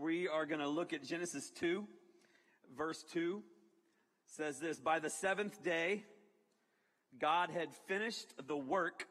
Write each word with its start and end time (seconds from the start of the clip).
We 0.00 0.28
are 0.28 0.46
going 0.46 0.60
to 0.60 0.68
look 0.68 0.94
at 0.94 1.04
Genesis 1.04 1.50
2, 1.50 1.86
verse 2.74 3.04
2 3.12 3.42
says 4.24 4.58
this, 4.58 4.80
by 4.80 4.98
the 4.98 5.10
seventh 5.10 5.62
day, 5.62 6.04
God 7.20 7.50
had 7.50 7.68
finished 7.86 8.32
the 8.46 8.56
work. 8.56 9.06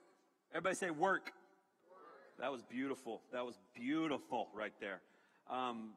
Everybody 0.52 0.76
say 0.76 0.90
work. 0.90 1.32
That 2.40 2.52
was 2.52 2.64
beautiful. 2.64 3.22
That 3.32 3.46
was 3.46 3.60
beautiful 3.76 4.48
right 4.52 4.74
there. 4.80 5.02
Um, 5.48 5.90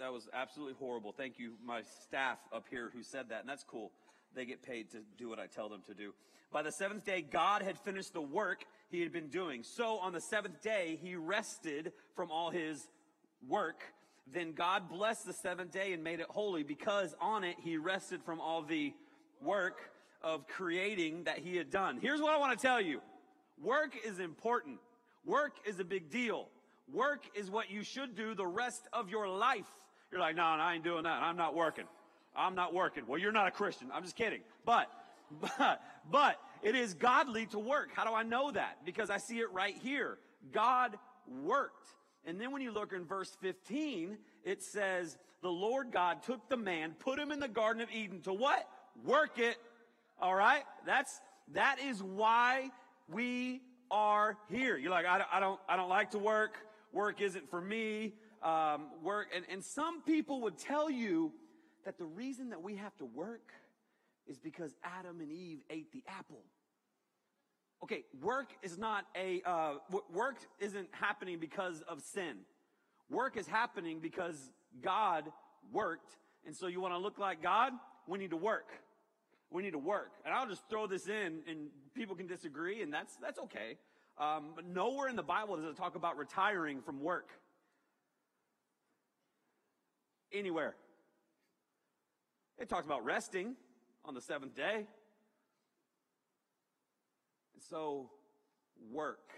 that 0.00 0.12
was 0.12 0.28
absolutely 0.32 0.74
horrible. 0.80 1.12
Thank 1.12 1.38
you, 1.38 1.52
my 1.64 1.82
staff 2.02 2.38
up 2.52 2.64
here 2.68 2.90
who 2.92 3.04
said 3.04 3.28
that, 3.28 3.42
and 3.42 3.48
that's 3.48 3.62
cool. 3.62 3.92
They 4.34 4.46
get 4.46 4.64
paid 4.64 4.90
to 4.90 4.98
do 5.16 5.28
what 5.28 5.38
I 5.38 5.46
tell 5.46 5.68
them 5.68 5.82
to 5.86 5.94
do. 5.94 6.12
By 6.50 6.62
the 6.62 6.72
seventh 6.72 7.04
day, 7.04 7.22
God 7.22 7.62
had 7.62 7.78
finished 7.78 8.14
the 8.14 8.20
work 8.20 8.64
he 8.90 9.00
had 9.00 9.12
been 9.12 9.28
doing. 9.28 9.62
So 9.62 9.98
on 9.98 10.12
the 10.12 10.20
seventh 10.20 10.60
day, 10.60 10.98
he 11.00 11.14
rested 11.14 11.92
from 12.16 12.32
all 12.32 12.50
his 12.50 12.88
work. 13.48 13.82
Then 14.32 14.52
God 14.52 14.88
blessed 14.88 15.26
the 15.26 15.32
seventh 15.32 15.72
day 15.72 15.92
and 15.92 16.02
made 16.02 16.20
it 16.20 16.26
holy 16.30 16.62
because 16.62 17.14
on 17.20 17.44
it 17.44 17.56
he 17.60 17.76
rested 17.76 18.22
from 18.22 18.40
all 18.40 18.62
the 18.62 18.94
work 19.40 19.90
of 20.22 20.46
creating 20.46 21.24
that 21.24 21.38
he 21.38 21.56
had 21.56 21.70
done. 21.70 21.98
Here's 22.00 22.20
what 22.20 22.32
I 22.32 22.38
want 22.38 22.58
to 22.58 22.66
tell 22.66 22.80
you. 22.80 23.00
Work 23.60 23.94
is 24.04 24.18
important. 24.18 24.78
Work 25.24 25.54
is 25.66 25.78
a 25.80 25.84
big 25.84 26.10
deal. 26.10 26.48
Work 26.92 27.24
is 27.34 27.50
what 27.50 27.70
you 27.70 27.82
should 27.82 28.16
do 28.16 28.34
the 28.34 28.46
rest 28.46 28.88
of 28.92 29.08
your 29.08 29.28
life. 29.28 29.66
You're 30.10 30.20
like, 30.20 30.36
no, 30.36 30.56
no 30.56 30.62
I 30.62 30.74
ain't 30.74 30.84
doing 30.84 31.04
that. 31.04 31.22
I'm 31.22 31.36
not 31.36 31.54
working. 31.54 31.84
I'm 32.36 32.54
not 32.54 32.74
working. 32.74 33.04
Well, 33.06 33.18
you're 33.18 33.32
not 33.32 33.46
a 33.46 33.50
Christian. 33.50 33.88
I'm 33.92 34.02
just 34.02 34.16
kidding. 34.16 34.40
But, 34.64 34.90
but, 35.58 35.82
but 36.10 36.40
it 36.62 36.74
is 36.74 36.94
godly 36.94 37.46
to 37.46 37.58
work. 37.58 37.90
How 37.94 38.04
do 38.04 38.14
I 38.14 38.22
know 38.22 38.50
that? 38.50 38.84
Because 38.84 39.10
I 39.10 39.18
see 39.18 39.38
it 39.38 39.50
right 39.52 39.76
here. 39.76 40.18
God 40.52 40.96
worked. 41.44 41.88
And 42.24 42.40
then 42.40 42.52
when 42.52 42.62
you 42.62 42.72
look 42.72 42.92
in 42.92 43.04
verse 43.04 43.36
15, 43.40 44.16
it 44.44 44.62
says, 44.62 45.18
the 45.42 45.50
Lord 45.50 45.90
God 45.90 46.22
took 46.22 46.48
the 46.48 46.56
man, 46.56 46.94
put 46.98 47.18
him 47.18 47.32
in 47.32 47.40
the 47.40 47.48
Garden 47.48 47.82
of 47.82 47.90
Eden 47.90 48.20
to 48.22 48.32
what? 48.32 48.68
Work 49.04 49.38
it. 49.38 49.56
All 50.20 50.34
right? 50.34 50.62
That's, 50.86 51.20
that 51.52 51.78
is 51.80 52.02
why 52.02 52.70
we 53.08 53.60
are 53.90 54.36
here. 54.48 54.76
You're 54.76 54.92
like, 54.92 55.06
I 55.06 55.18
don't, 55.18 55.28
I 55.32 55.40
don't, 55.40 55.60
I 55.68 55.76
don't 55.76 55.88
like 55.88 56.12
to 56.12 56.18
work. 56.18 56.58
Work 56.92 57.20
isn't 57.20 57.50
for 57.50 57.60
me. 57.60 58.14
Um, 58.42 58.86
work, 59.02 59.28
and, 59.34 59.44
and 59.50 59.62
some 59.62 60.02
people 60.02 60.42
would 60.42 60.58
tell 60.58 60.88
you 60.88 61.32
that 61.84 61.98
the 61.98 62.04
reason 62.04 62.50
that 62.50 62.62
we 62.62 62.76
have 62.76 62.96
to 62.98 63.04
work 63.04 63.52
is 64.26 64.38
because 64.38 64.74
Adam 64.84 65.20
and 65.20 65.30
Eve 65.30 65.60
ate 65.70 65.92
the 65.92 66.02
apple. 66.06 66.44
Okay, 67.82 68.04
work 68.20 68.50
is 68.62 68.78
not 68.78 69.06
a, 69.16 69.42
uh, 69.44 69.74
work 70.12 70.36
isn't 70.60 70.88
happening 70.92 71.38
because 71.40 71.82
of 71.88 72.00
sin. 72.00 72.36
Work 73.10 73.36
is 73.36 73.46
happening 73.48 73.98
because 74.00 74.36
God 74.80 75.24
worked. 75.72 76.16
And 76.46 76.54
so 76.56 76.68
you 76.68 76.80
want 76.80 76.94
to 76.94 76.98
look 76.98 77.18
like 77.18 77.42
God? 77.42 77.72
We 78.06 78.18
need 78.18 78.30
to 78.30 78.36
work. 78.36 78.68
We 79.50 79.62
need 79.62 79.72
to 79.72 79.78
work. 79.78 80.12
And 80.24 80.32
I'll 80.32 80.46
just 80.46 80.62
throw 80.70 80.86
this 80.86 81.08
in 81.08 81.40
and 81.48 81.68
people 81.94 82.14
can 82.14 82.26
disagree 82.26 82.82
and 82.82 82.92
that's, 82.92 83.16
that's 83.16 83.38
okay. 83.40 83.76
Um, 84.18 84.52
but 84.54 84.64
nowhere 84.64 85.08
in 85.08 85.16
the 85.16 85.22
Bible 85.22 85.56
does 85.56 85.66
it 85.66 85.76
talk 85.76 85.96
about 85.96 86.16
retiring 86.16 86.82
from 86.82 87.02
work. 87.02 87.30
Anywhere. 90.32 90.76
It 92.58 92.68
talks 92.68 92.86
about 92.86 93.04
resting 93.04 93.56
on 94.04 94.14
the 94.14 94.20
seventh 94.20 94.54
day. 94.54 94.86
So, 97.70 98.10
work. 98.90 99.30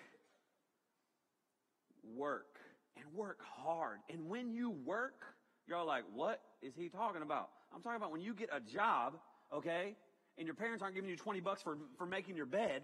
Work. 2.17 2.59
And 2.97 3.05
work 3.15 3.41
hard. 3.43 3.99
And 4.13 4.29
when 4.29 4.53
you 4.53 4.71
work, 4.71 5.23
you're 5.67 5.85
like, 5.85 6.05
what 6.15 6.41
is 6.63 6.75
he 6.77 6.89
talking 6.89 7.23
about? 7.23 7.51
I'm 7.75 7.83
talking 7.83 7.97
about 7.97 8.13
when 8.13 8.21
you 8.21 8.35
get 8.35 8.51
a 8.53 8.61
job, 8.61 9.15
okay, 9.53 9.97
and 10.39 10.47
your 10.47 10.55
parents 10.55 10.83
aren't 10.83 10.95
giving 10.95 11.11
you 11.11 11.17
20 11.17 11.41
bucks 11.41 11.63
for, 11.63 11.79
for 11.97 12.07
making 12.07 12.37
your 12.37 12.47
bed, 12.47 12.83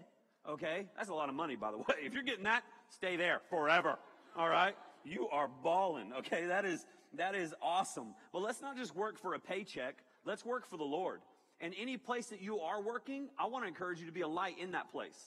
okay? 0.49 0.87
That's 0.95 1.09
a 1.09 1.13
lot 1.13 1.29
of 1.29 1.35
money, 1.35 1.55
by 1.55 1.71
the 1.71 1.77
way. 1.77 1.95
If 2.03 2.13
you're 2.13 2.23
getting 2.23 2.43
that, 2.43 2.63
stay 2.89 3.15
there 3.15 3.41
forever, 3.49 3.97
all 4.35 4.49
right? 4.49 4.75
You 5.03 5.27
are 5.29 5.49
balling, 5.63 6.11
okay? 6.19 6.47
That 6.47 6.65
is, 6.65 6.85
that 7.17 7.35
is 7.35 7.53
awesome. 7.61 8.15
But 8.33 8.41
let's 8.41 8.61
not 8.61 8.77
just 8.77 8.95
work 8.95 9.19
for 9.19 9.33
a 9.33 9.39
paycheck. 9.39 9.95
Let's 10.25 10.45
work 10.45 10.69
for 10.69 10.77
the 10.77 10.83
Lord. 10.83 11.21
And 11.61 11.75
any 11.79 11.95
place 11.95 12.27
that 12.27 12.41
you 12.41 12.59
are 12.59 12.81
working, 12.81 13.29
I 13.37 13.45
want 13.45 13.63
to 13.63 13.67
encourage 13.67 13.99
you 13.99 14.07
to 14.07 14.11
be 14.11 14.21
a 14.21 14.27
light 14.27 14.57
in 14.59 14.71
that 14.71 14.91
place. 14.91 15.19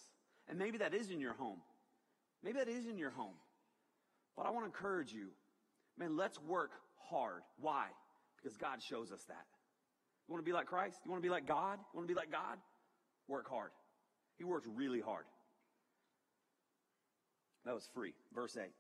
And 0.49 0.59
maybe 0.59 0.79
that 0.79 0.93
is 0.93 1.11
in 1.11 1.21
your 1.21 1.33
home. 1.35 1.59
Maybe 2.43 2.59
that 2.59 2.69
is 2.69 2.87
in 2.87 2.99
your 2.99 3.11
home. 3.11 3.35
But 4.37 4.47
I 4.47 4.51
want 4.51 4.65
to 4.65 4.67
encourage 4.67 5.13
you, 5.13 5.29
man, 5.97 6.17
let's 6.17 6.43
work 6.43 6.73
hard. 7.09 7.43
Why? 7.61 7.87
Because 8.37 8.57
God 8.57 8.83
shows 8.83 9.13
us 9.13 9.23
that. 9.29 9.47
You 10.27 10.33
want 10.33 10.45
to 10.45 10.49
be 10.49 10.53
like 10.53 10.67
Christ? 10.67 10.99
You 11.05 11.11
want 11.11 11.23
to 11.23 11.27
be 11.27 11.31
like 11.31 11.47
God? 11.47 11.79
You 11.79 11.99
want 11.99 12.09
to 12.09 12.15
be 12.15 12.19
like 12.19 12.33
God? 12.33 12.59
Work 13.29 13.49
hard. 13.49 13.71
He 14.37 14.45
worked 14.45 14.67
really 14.75 15.01
hard. 15.01 15.25
That 17.65 17.75
was 17.75 17.89
free. 17.95 18.13
Verse 18.35 18.57
8. 18.57 18.71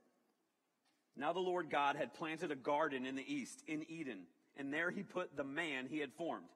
Now 1.16 1.32
the 1.32 1.40
Lord 1.40 1.70
God 1.70 1.96
had 1.96 2.14
planted 2.14 2.50
a 2.50 2.56
garden 2.56 3.06
in 3.06 3.14
the 3.14 3.32
east, 3.32 3.62
in 3.68 3.88
Eden, 3.88 4.22
and 4.56 4.72
there 4.72 4.90
he 4.90 5.02
put 5.02 5.36
the 5.36 5.44
man 5.44 5.86
he 5.88 5.98
had 5.98 6.12
formed. 6.12 6.46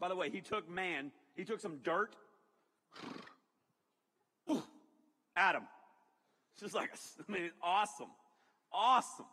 By 0.00 0.08
the 0.08 0.16
way, 0.16 0.30
he 0.30 0.40
took 0.40 0.68
man, 0.68 1.12
he 1.34 1.44
took 1.44 1.60
some 1.60 1.78
dirt. 1.82 2.14
Adam. 5.36 5.64
It's 6.52 6.62
just 6.62 6.74
like, 6.74 6.90
I 7.28 7.32
mean, 7.32 7.50
awesome. 7.62 8.10
Awesome 8.72 9.26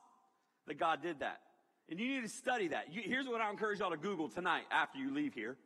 that 0.68 0.80
God 0.80 1.02
did 1.02 1.20
that. 1.20 1.42
And 1.90 2.00
you 2.00 2.08
need 2.08 2.22
to 2.22 2.30
study 2.30 2.70
that. 2.70 2.94
You, 2.94 3.02
here's 3.04 3.28
what 3.28 3.42
I 3.42 3.50
encourage 3.50 3.80
y'all 3.80 3.92
to 3.92 3.98
Google 3.98 4.30
tonight 4.30 4.64
after 4.72 4.98
you 4.98 5.14
leave 5.14 5.34
here. 5.34 5.58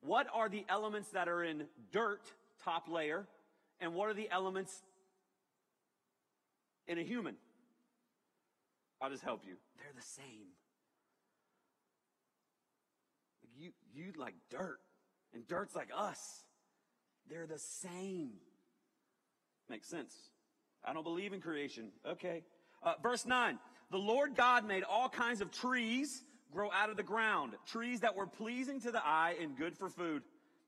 What 0.00 0.26
are 0.32 0.48
the 0.48 0.64
elements 0.68 1.10
that 1.10 1.28
are 1.28 1.42
in 1.42 1.64
dirt, 1.92 2.20
top 2.62 2.88
layer, 2.88 3.26
and 3.80 3.94
what 3.94 4.08
are 4.08 4.14
the 4.14 4.28
elements 4.30 4.82
in 6.86 6.98
a 6.98 7.02
human? 7.02 7.36
I'll 9.00 9.10
just 9.10 9.22
help 9.22 9.42
you. 9.46 9.54
They're 9.78 9.92
the 9.94 10.02
same. 10.02 10.48
You, 13.94 14.12
like 14.16 14.34
dirt, 14.50 14.78
and 15.32 15.46
dirt's 15.46 15.74
like 15.74 15.90
us. 15.96 16.18
They're 17.28 17.46
the 17.46 17.58
same. 17.58 18.32
Makes 19.68 19.88
sense. 19.88 20.14
I 20.84 20.92
don't 20.92 21.04
believe 21.04 21.32
in 21.32 21.40
creation. 21.40 21.90
Okay. 22.06 22.42
Uh, 22.82 22.94
verse 23.02 23.24
9. 23.24 23.58
The 23.90 23.98
Lord 23.98 24.34
God 24.36 24.66
made 24.66 24.82
all 24.82 25.08
kinds 25.08 25.40
of 25.40 25.50
trees 25.50 26.22
grow 26.52 26.70
out 26.70 26.90
of 26.90 26.96
the 26.96 27.02
ground, 27.02 27.54
trees 27.66 28.00
that 28.00 28.14
were 28.14 28.26
pleasing 28.26 28.80
to 28.80 28.92
the 28.92 29.04
eye 29.04 29.34
and 29.40 29.56
good 29.56 29.76
for 29.76 29.88
food. 29.88 30.22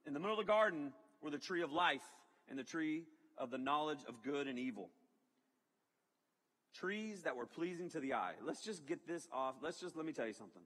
In 0.07 0.15
the 0.15 0.21
middle 0.21 0.39
of 0.39 0.45
the 0.45 0.51
garden 0.51 0.93
were 1.23 1.31
the 1.31 1.39
tree 1.39 1.63
of 1.63 1.73
life 1.73 2.03
and 2.49 2.59
the 2.59 2.65
tree 2.65 3.05
of 3.39 3.51
the 3.51 3.59
knowledge 3.59 4.01
of 4.09 4.23
good 4.23 4.49
and 4.49 4.59
evil. 4.59 4.91
Trees 6.75 7.23
that 7.23 7.37
were 7.37 7.47
pleasing 7.47 7.89
to 7.91 8.01
the 8.01 8.15
eye. 8.15 8.33
Let's 8.45 8.63
just 8.63 8.87
get 8.87 9.07
this 9.07 9.29
off. 9.33 9.55
Let's 9.63 9.81
just, 9.81 9.97
let 9.97 10.05
me 10.05 10.13
tell 10.13 10.27
you 10.27 10.33
something. 10.33 10.63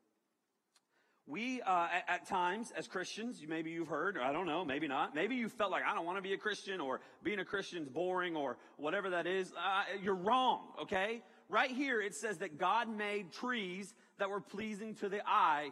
We, 1.31 1.63
uh, 1.63 1.87
at, 1.95 2.05
at, 2.09 2.29
times, 2.29 2.73
as 2.77 2.89
Christians, 2.89 3.41
maybe 3.47 3.71
you've 3.71 3.87
heard, 3.87 4.17
or 4.17 4.23
I 4.23 4.33
don't 4.33 4.47
know, 4.47 4.65
maybe 4.65 4.89
not. 4.89 5.15
Maybe 5.15 5.37
you 5.37 5.49
felt 5.49 5.71
like, 5.71 5.85
I 5.89 5.95
don't 5.95 6.05
want 6.05 6.19
to 6.19 6.23
be 6.23 6.33
a 6.33 6.37
Christian, 6.37 6.81
or 6.81 7.01
being 7.23 7.39
a 7.39 7.45
Christian's 7.45 7.89
boring, 7.89 8.35
or 8.35 8.57
whatever 8.79 9.11
that 9.11 9.29
is. 9.29 9.53
Uh, 9.53 9.85
you're 10.03 10.17
wrong, 10.17 10.73
okay? 10.83 11.23
Right 11.49 11.71
here, 11.71 12.01
it 12.01 12.17
says 12.17 12.39
that 12.39 12.59
God 12.59 12.89
made 12.89 13.31
trees 13.31 13.95
that 14.19 14.29
were 14.29 14.41
pleasing 14.41 14.97
to 14.97 15.09
the 15.09 15.21
eye 15.25 15.71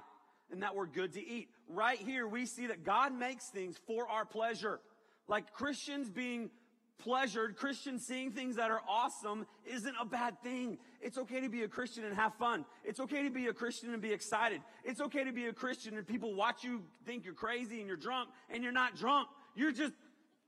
and 0.53 0.63
that 0.63 0.77
were 0.77 0.87
good 0.87 1.15
to 1.15 1.21
eat. 1.21 1.49
Right 1.69 1.99
here, 1.99 2.29
we 2.29 2.47
see 2.47 2.69
that 2.69 2.85
God 2.85 3.13
makes 3.13 3.51
things 3.51 3.77
for 3.85 4.09
our 4.09 4.25
pleasure. 4.25 4.79
Like 5.27 5.53
Christians 5.53 6.09
being 6.09 6.51
pleasured, 6.99 7.57
Christians 7.57 8.05
seeing 8.07 8.33
things 8.33 8.57
that 8.57 8.71
are 8.71 8.81
awesome 8.89 9.47
isn't 9.65 9.95
a 10.01 10.05
bad 10.05 10.41
thing. 10.43 10.79
It's 11.01 11.19
okay 11.19 11.41
to 11.41 11.49
be 11.49 11.63
a 11.63 11.69
Christian 11.69 12.05
and 12.05 12.15
have 12.15 12.35
fun. 12.35 12.65
It's 12.85 13.01
okay 13.01 13.23
to 13.23 13.31
be 13.31 13.47
a 13.47 13.53
Christian 13.53 13.93
and 13.93 14.03
be 14.03 14.13
excited. 14.13 14.61
It's 14.85 15.01
okay 15.01 15.25
to 15.25 15.33
be 15.33 15.47
a 15.47 15.53
Christian 15.53 15.97
and 15.97 16.07
people 16.07 16.35
watch 16.35 16.65
you 16.65 16.83
think 17.07 17.25
you're 17.25 17.35
crazy 17.35 17.79
and 17.79 17.87
you're 17.87 17.97
drunk 17.97 18.31
and 18.51 18.63
you're 18.63 18.73
not 18.73 18.97
drunk. 18.97 19.29
You're 19.55 19.73
just 19.73 19.95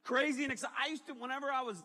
crazy 0.04 0.42
and 0.42 0.52
excited. 0.52 0.74
I 0.84 0.88
used 0.90 1.06
to, 1.06 1.14
whenever 1.14 1.50
I 1.50 1.62
was 1.62 1.82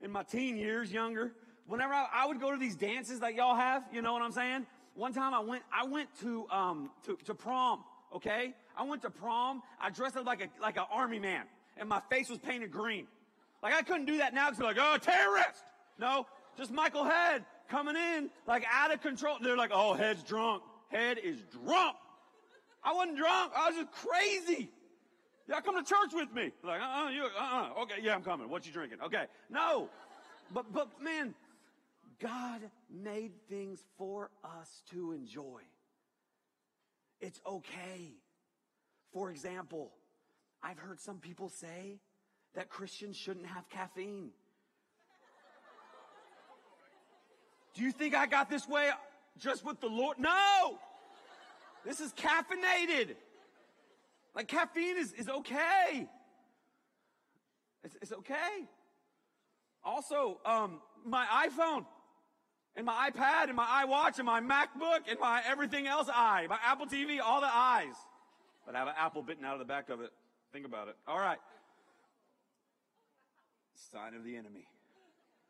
in 0.00 0.10
my 0.10 0.22
teen 0.24 0.56
years, 0.56 0.92
younger, 0.92 1.32
whenever 1.66 1.94
I, 1.94 2.06
I, 2.12 2.26
would 2.26 2.40
go 2.40 2.50
to 2.50 2.58
these 2.58 2.76
dances 2.76 3.20
that 3.20 3.34
y'all 3.34 3.54
have, 3.54 3.84
you 3.92 4.02
know 4.02 4.12
what 4.12 4.22
I'm 4.22 4.32
saying? 4.32 4.66
One 4.94 5.12
time 5.12 5.32
I 5.32 5.40
went, 5.40 5.62
I 5.72 5.86
went 5.86 6.08
to, 6.20 6.46
um, 6.50 6.90
to, 7.06 7.16
to 7.24 7.34
prom, 7.34 7.84
okay? 8.14 8.54
I 8.76 8.82
went 8.82 9.02
to 9.02 9.10
prom. 9.10 9.62
I 9.80 9.90
dressed 9.90 10.16
up 10.16 10.26
like 10.26 10.42
a, 10.42 10.48
like 10.60 10.76
an 10.76 10.84
army 10.90 11.18
man 11.18 11.44
and 11.76 11.88
my 11.88 12.00
face 12.10 12.28
was 12.28 12.38
painted 12.38 12.70
green. 12.70 13.06
Like 13.62 13.74
I 13.74 13.82
couldn't 13.82 14.06
do 14.06 14.18
that 14.18 14.34
now 14.34 14.46
because 14.46 14.58
they're 14.58 14.66
like, 14.66 14.78
oh, 14.80 14.98
terrorist. 14.98 15.64
No, 15.98 16.26
just 16.56 16.72
Michael 16.72 17.04
Head 17.04 17.44
coming 17.68 17.96
in 17.96 18.30
like 18.46 18.64
out 18.70 18.92
of 18.92 19.00
control. 19.00 19.36
They're 19.40 19.56
like, 19.56 19.70
oh, 19.72 19.94
Head's 19.94 20.22
drunk. 20.22 20.62
Head 20.88 21.18
is 21.18 21.42
drunk. 21.64 21.96
I 22.84 22.92
wasn't 22.92 23.16
drunk. 23.16 23.52
I 23.56 23.68
was 23.68 23.76
just 23.76 23.92
crazy. 23.92 24.70
Y'all 25.48 25.60
come 25.60 25.76
to 25.76 25.88
church 25.88 26.12
with 26.12 26.32
me. 26.32 26.52
Like, 26.62 26.80
uh-uh, 26.80 27.10
you, 27.10 27.24
uh-uh. 27.24 27.82
Okay, 27.82 27.94
yeah, 28.02 28.14
I'm 28.14 28.22
coming. 28.22 28.48
What 28.48 28.66
you 28.66 28.72
drinking? 28.72 28.98
Okay. 29.04 29.24
No. 29.50 29.88
But, 30.52 30.72
but 30.72 30.88
man, 31.02 31.34
God 32.20 32.60
made 32.90 33.32
things 33.48 33.84
for 33.98 34.30
us 34.44 34.82
to 34.90 35.12
enjoy. 35.12 35.60
It's 37.20 37.40
okay. 37.46 38.14
For 39.12 39.30
example, 39.30 39.92
I've 40.62 40.78
heard 40.78 41.00
some 41.00 41.18
people 41.18 41.48
say 41.48 42.00
that 42.54 42.68
Christians 42.68 43.16
shouldn't 43.16 43.46
have 43.46 43.68
caffeine. 43.68 44.30
Do 47.74 47.82
you 47.82 47.92
think 47.92 48.14
I 48.14 48.26
got 48.26 48.50
this 48.50 48.68
way 48.68 48.90
just 49.38 49.64
with 49.64 49.80
the 49.80 49.86
Lord? 49.86 50.18
No! 50.18 50.78
This 51.84 52.00
is 52.00 52.12
caffeinated. 52.12 53.16
Like 54.34 54.48
caffeine 54.48 54.98
is, 54.98 55.12
is 55.12 55.28
okay. 55.28 56.08
It's, 57.84 57.96
it's 58.00 58.12
okay. 58.12 58.68
Also, 59.84 60.38
um, 60.44 60.80
my 61.04 61.26
iPhone 61.48 61.84
and 62.76 62.86
my 62.86 63.10
iPad 63.10 63.44
and 63.44 63.56
my 63.56 63.84
iWatch 63.84 64.18
and 64.18 64.26
my 64.26 64.40
MacBook 64.40 65.10
and 65.10 65.18
my 65.18 65.42
everything 65.46 65.86
else 65.86 66.08
I, 66.12 66.46
my 66.48 66.58
Apple 66.64 66.86
TV, 66.86 67.20
all 67.20 67.40
the 67.40 67.52
eyes. 67.52 67.94
But 68.64 68.76
I 68.76 68.78
have 68.78 68.88
an 68.88 68.94
apple 68.96 69.22
bitten 69.22 69.44
out 69.44 69.54
of 69.54 69.58
the 69.58 69.64
back 69.64 69.88
of 69.88 70.00
it. 70.00 70.10
Think 70.52 70.66
about 70.66 70.88
it. 70.88 70.96
All 71.08 71.18
right. 71.18 71.38
Sign 73.90 74.14
of 74.14 74.24
the 74.24 74.36
enemy. 74.36 74.66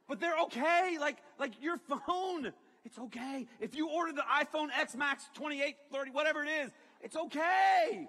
But 0.08 0.20
they're 0.20 0.38
okay. 0.44 0.96
Like, 1.00 1.18
like 1.38 1.62
your 1.62 1.76
phone. 1.76 2.52
It's 2.84 2.98
okay. 2.98 3.46
If 3.60 3.74
you 3.74 3.88
order 3.88 4.12
the 4.12 4.22
iPhone 4.22 4.68
X 4.76 4.96
Max 4.96 5.28
28, 5.34 5.76
30, 5.92 6.10
whatever 6.10 6.42
it 6.42 6.48
is, 6.48 6.70
it's 7.00 7.16
okay. 7.16 8.08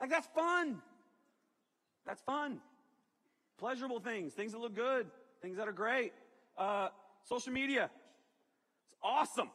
Like 0.00 0.10
that's 0.10 0.28
fun. 0.34 0.80
That's 2.06 2.22
fun. 2.22 2.60
Pleasurable 3.58 4.00
things, 4.00 4.32
things 4.34 4.52
that 4.52 4.58
look 4.58 4.74
good, 4.74 5.06
things 5.42 5.56
that 5.56 5.68
are 5.68 5.72
great. 5.72 6.12
Uh, 6.56 6.88
social 7.24 7.52
media. 7.52 7.90
It's 8.86 8.96
awesome. 9.02 9.50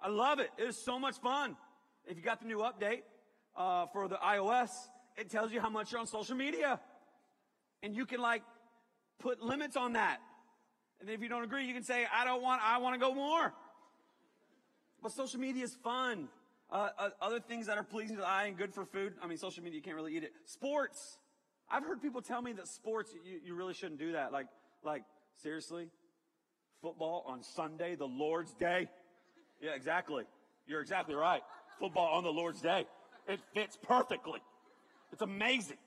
I 0.00 0.08
love 0.08 0.40
it. 0.40 0.50
It 0.58 0.64
is 0.64 0.76
so 0.76 0.98
much 0.98 1.18
fun. 1.18 1.56
If 2.06 2.16
you 2.16 2.22
got 2.22 2.40
the 2.40 2.46
new 2.46 2.58
update, 2.58 3.02
uh, 3.56 3.86
for 3.92 4.08
the 4.08 4.16
iOS, 4.16 4.70
it 5.16 5.30
tells 5.30 5.52
you 5.52 5.60
how 5.60 5.70
much 5.70 5.92
you're 5.92 6.00
on 6.00 6.06
social 6.06 6.36
media. 6.36 6.80
And 7.82 7.94
you 7.94 8.06
can 8.06 8.20
like 8.20 8.42
put 9.22 9.40
limits 9.42 9.76
on 9.76 9.94
that. 9.94 10.18
And 11.00 11.08
if 11.08 11.22
you 11.22 11.28
don't 11.28 11.44
agree, 11.44 11.64
you 11.64 11.74
can 11.74 11.82
say, 11.82 12.06
I 12.12 12.24
don't 12.24 12.42
want, 12.42 12.60
I 12.62 12.78
want 12.78 12.94
to 12.94 13.00
go 13.00 13.14
more. 13.14 13.52
But 15.02 15.12
social 15.12 15.40
media 15.40 15.64
is 15.64 15.74
fun. 15.82 16.28
Uh, 16.70 16.88
uh, 16.98 17.10
other 17.20 17.40
things 17.40 17.66
that 17.66 17.76
are 17.76 17.82
pleasing 17.82 18.16
to 18.16 18.22
the 18.22 18.28
eye 18.28 18.44
and 18.46 18.56
good 18.56 18.72
for 18.72 18.84
food. 18.84 19.14
I 19.22 19.26
mean, 19.26 19.38
social 19.38 19.62
media, 19.62 19.76
you 19.78 19.82
can't 19.82 19.96
really 19.96 20.16
eat 20.16 20.24
it. 20.24 20.32
Sports. 20.44 21.18
I've 21.70 21.84
heard 21.84 22.00
people 22.00 22.22
tell 22.22 22.42
me 22.42 22.52
that 22.52 22.68
sports, 22.68 23.14
you, 23.24 23.40
you 23.44 23.54
really 23.54 23.74
shouldn't 23.74 23.98
do 23.98 24.12
that. 24.12 24.32
Like, 24.32 24.46
like, 24.84 25.02
seriously? 25.42 25.88
Football 26.80 27.24
on 27.26 27.42
Sunday, 27.42 27.94
the 27.94 28.06
Lord's 28.06 28.52
day? 28.54 28.88
Yeah, 29.60 29.70
exactly. 29.74 30.24
You're 30.66 30.80
exactly 30.80 31.14
right. 31.14 31.42
Football 31.78 32.08
on 32.14 32.24
the 32.24 32.32
Lord's 32.32 32.60
day. 32.60 32.86
It 33.28 33.40
fits 33.54 33.78
perfectly. 33.82 34.40
It's 35.12 35.22
amazing. 35.22 35.78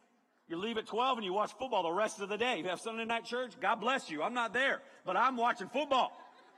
You 0.47 0.57
leave 0.57 0.77
at 0.77 0.85
12 0.85 1.17
and 1.17 1.25
you 1.25 1.33
watch 1.33 1.51
football 1.57 1.83
the 1.83 1.91
rest 1.91 2.21
of 2.21 2.29
the 2.29 2.37
day. 2.37 2.59
You 2.59 2.65
have 2.65 2.79
Sunday 2.79 3.05
night 3.05 3.25
church. 3.25 3.53
God 3.59 3.75
bless 3.75 4.11
you. 4.11 4.21
I'm 4.21 4.33
not 4.33 4.53
there, 4.53 4.81
but 5.05 5.17
I'm 5.17 5.37
watching 5.37 5.67
football 5.69 6.11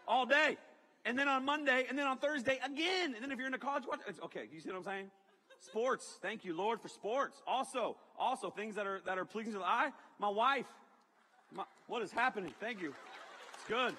all 0.07 0.25
day. 0.25 0.57
And 1.05 1.17
then 1.17 1.29
on 1.29 1.45
Monday, 1.45 1.85
and 1.87 1.97
then 1.97 2.05
on 2.05 2.17
Thursday 2.17 2.59
again. 2.65 3.13
And 3.13 3.23
then 3.23 3.31
if 3.31 3.37
you're 3.37 3.47
in 3.47 3.53
a 3.53 3.59
college, 3.59 3.83
watch, 3.87 4.01
it's 4.07 4.19
okay. 4.19 4.49
You 4.51 4.59
see 4.59 4.69
what 4.69 4.79
I'm 4.79 4.83
saying? 4.83 5.11
Sports. 5.59 6.19
Thank 6.21 6.43
you, 6.43 6.55
Lord, 6.55 6.81
for 6.81 6.89
sports. 6.89 7.41
Also, 7.47 7.95
also 8.19 8.49
things 8.49 8.75
that 8.75 8.85
are, 8.85 8.99
that 9.05 9.17
are 9.17 9.25
pleasing 9.25 9.53
to 9.53 9.59
the 9.59 9.65
eye. 9.65 9.91
My 10.19 10.29
wife. 10.29 10.65
My, 11.53 11.63
what 11.87 12.01
is 12.01 12.11
happening? 12.11 12.53
Thank 12.59 12.81
you. 12.81 12.93
It's 13.53 13.67
good. 13.69 13.95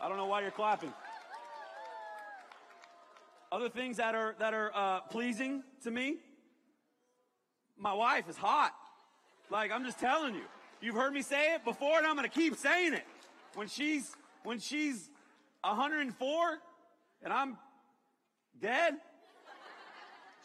I 0.00 0.08
don't 0.08 0.16
know 0.16 0.26
why 0.26 0.42
you're 0.42 0.52
clapping. 0.52 0.92
Other 3.50 3.68
things 3.68 3.96
that 3.96 4.14
are, 4.14 4.36
that 4.38 4.54
are, 4.54 4.70
uh, 4.74 5.00
pleasing 5.00 5.64
to 5.82 5.90
me. 5.90 6.18
My 7.78 7.92
wife 7.92 8.28
is 8.28 8.36
hot. 8.36 8.72
Like, 9.50 9.70
I'm 9.70 9.84
just 9.84 9.98
telling 9.98 10.34
you. 10.34 10.44
You've 10.80 10.94
heard 10.94 11.12
me 11.12 11.22
say 11.22 11.54
it 11.54 11.64
before 11.64 11.98
and 11.98 12.06
I'm 12.06 12.16
gonna 12.16 12.28
keep 12.28 12.56
saying 12.56 12.94
it. 12.94 13.04
When 13.54 13.68
she's, 13.68 14.14
when 14.42 14.58
she's 14.58 15.08
104 15.62 16.58
and 17.22 17.32
I'm 17.32 17.56
dead, 18.60 18.94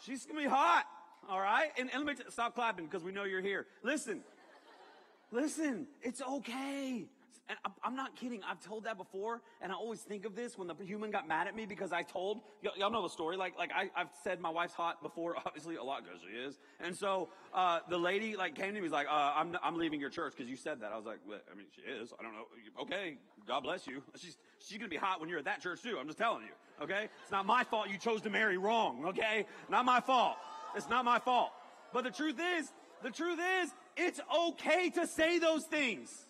she's 0.04 0.24
gonna 0.26 0.40
be 0.40 0.48
hot. 0.48 0.84
All 1.28 1.40
right? 1.40 1.70
And, 1.78 1.90
and 1.92 2.04
let 2.04 2.18
me 2.18 2.24
t- 2.24 2.30
stop 2.30 2.54
clapping 2.54 2.86
because 2.86 3.04
we 3.04 3.12
know 3.12 3.24
you're 3.24 3.42
here. 3.42 3.66
Listen. 3.82 4.20
Listen. 5.30 5.86
It's 6.02 6.22
okay 6.22 7.06
and 7.48 7.58
I'm 7.82 7.96
not 7.96 8.16
kidding. 8.16 8.40
I've 8.48 8.60
told 8.60 8.84
that 8.84 8.96
before, 8.96 9.42
and 9.60 9.72
I 9.72 9.74
always 9.74 10.00
think 10.00 10.24
of 10.24 10.36
this 10.36 10.56
when 10.56 10.68
the 10.68 10.74
human 10.84 11.10
got 11.10 11.26
mad 11.26 11.48
at 11.48 11.56
me 11.56 11.66
because 11.66 11.92
I 11.92 12.02
told 12.02 12.40
y- 12.62 12.70
y'all 12.76 12.90
know 12.90 13.02
the 13.02 13.08
story. 13.08 13.36
Like, 13.36 13.58
like 13.58 13.70
I, 13.74 13.90
have 13.94 14.10
said 14.22 14.40
my 14.40 14.50
wife's 14.50 14.74
hot 14.74 15.02
before, 15.02 15.36
obviously 15.46 15.76
a 15.76 15.82
lot 15.82 16.04
because 16.04 16.20
she 16.20 16.36
is. 16.36 16.58
And 16.80 16.96
so 16.96 17.28
uh, 17.52 17.80
the 17.88 17.98
lady 17.98 18.36
like 18.36 18.54
came 18.54 18.68
to 18.68 18.74
me, 18.74 18.80
was 18.80 18.92
like, 18.92 19.08
uh, 19.08 19.32
"I'm 19.36 19.56
I'm 19.62 19.76
leaving 19.76 20.00
your 20.00 20.10
church 20.10 20.34
because 20.36 20.48
you 20.48 20.56
said 20.56 20.80
that." 20.80 20.92
I 20.92 20.96
was 20.96 21.06
like, 21.06 21.18
well, 21.28 21.40
"I 21.50 21.56
mean, 21.56 21.66
she 21.74 21.82
is. 21.82 22.12
I 22.18 22.22
don't 22.22 22.34
know. 22.34 22.46
Okay, 22.82 23.18
God 23.46 23.60
bless 23.60 23.86
you. 23.86 24.02
She's 24.16 24.36
she's 24.58 24.78
gonna 24.78 24.88
be 24.88 24.96
hot 24.96 25.20
when 25.20 25.28
you're 25.28 25.38
at 25.38 25.44
that 25.46 25.60
church 25.60 25.82
too. 25.82 25.98
I'm 25.98 26.06
just 26.06 26.18
telling 26.18 26.42
you. 26.42 26.84
Okay, 26.84 27.08
it's 27.22 27.30
not 27.32 27.44
my 27.46 27.64
fault 27.64 27.90
you 27.90 27.98
chose 27.98 28.22
to 28.22 28.30
marry 28.30 28.56
wrong. 28.56 29.04
Okay, 29.06 29.46
not 29.68 29.84
my 29.84 30.00
fault. 30.00 30.36
It's 30.76 30.88
not 30.88 31.04
my 31.04 31.18
fault. 31.18 31.50
But 31.92 32.04
the 32.04 32.10
truth 32.10 32.38
is, 32.58 32.72
the 33.02 33.10
truth 33.10 33.38
is, 33.62 33.70
it's 33.96 34.20
okay 34.48 34.90
to 34.90 35.06
say 35.06 35.38
those 35.38 35.64
things. 35.64 36.26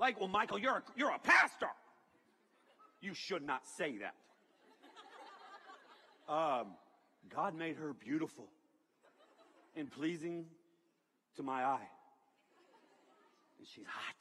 Like, 0.00 0.18
well, 0.18 0.30
Michael, 0.30 0.58
you're 0.58 0.78
a, 0.78 0.82
you're 0.96 1.10
a 1.10 1.18
pastor. 1.18 1.68
You 3.02 3.12
should 3.12 3.42
not 3.42 3.66
say 3.66 3.98
that. 3.98 4.14
Um, 6.32 6.68
God 7.28 7.54
made 7.54 7.76
her 7.76 7.92
beautiful 7.92 8.46
and 9.76 9.90
pleasing 9.90 10.46
to 11.36 11.42
my 11.42 11.64
eye. 11.64 11.88
And 13.58 13.66
she's 13.66 13.84
hot. 13.86 14.14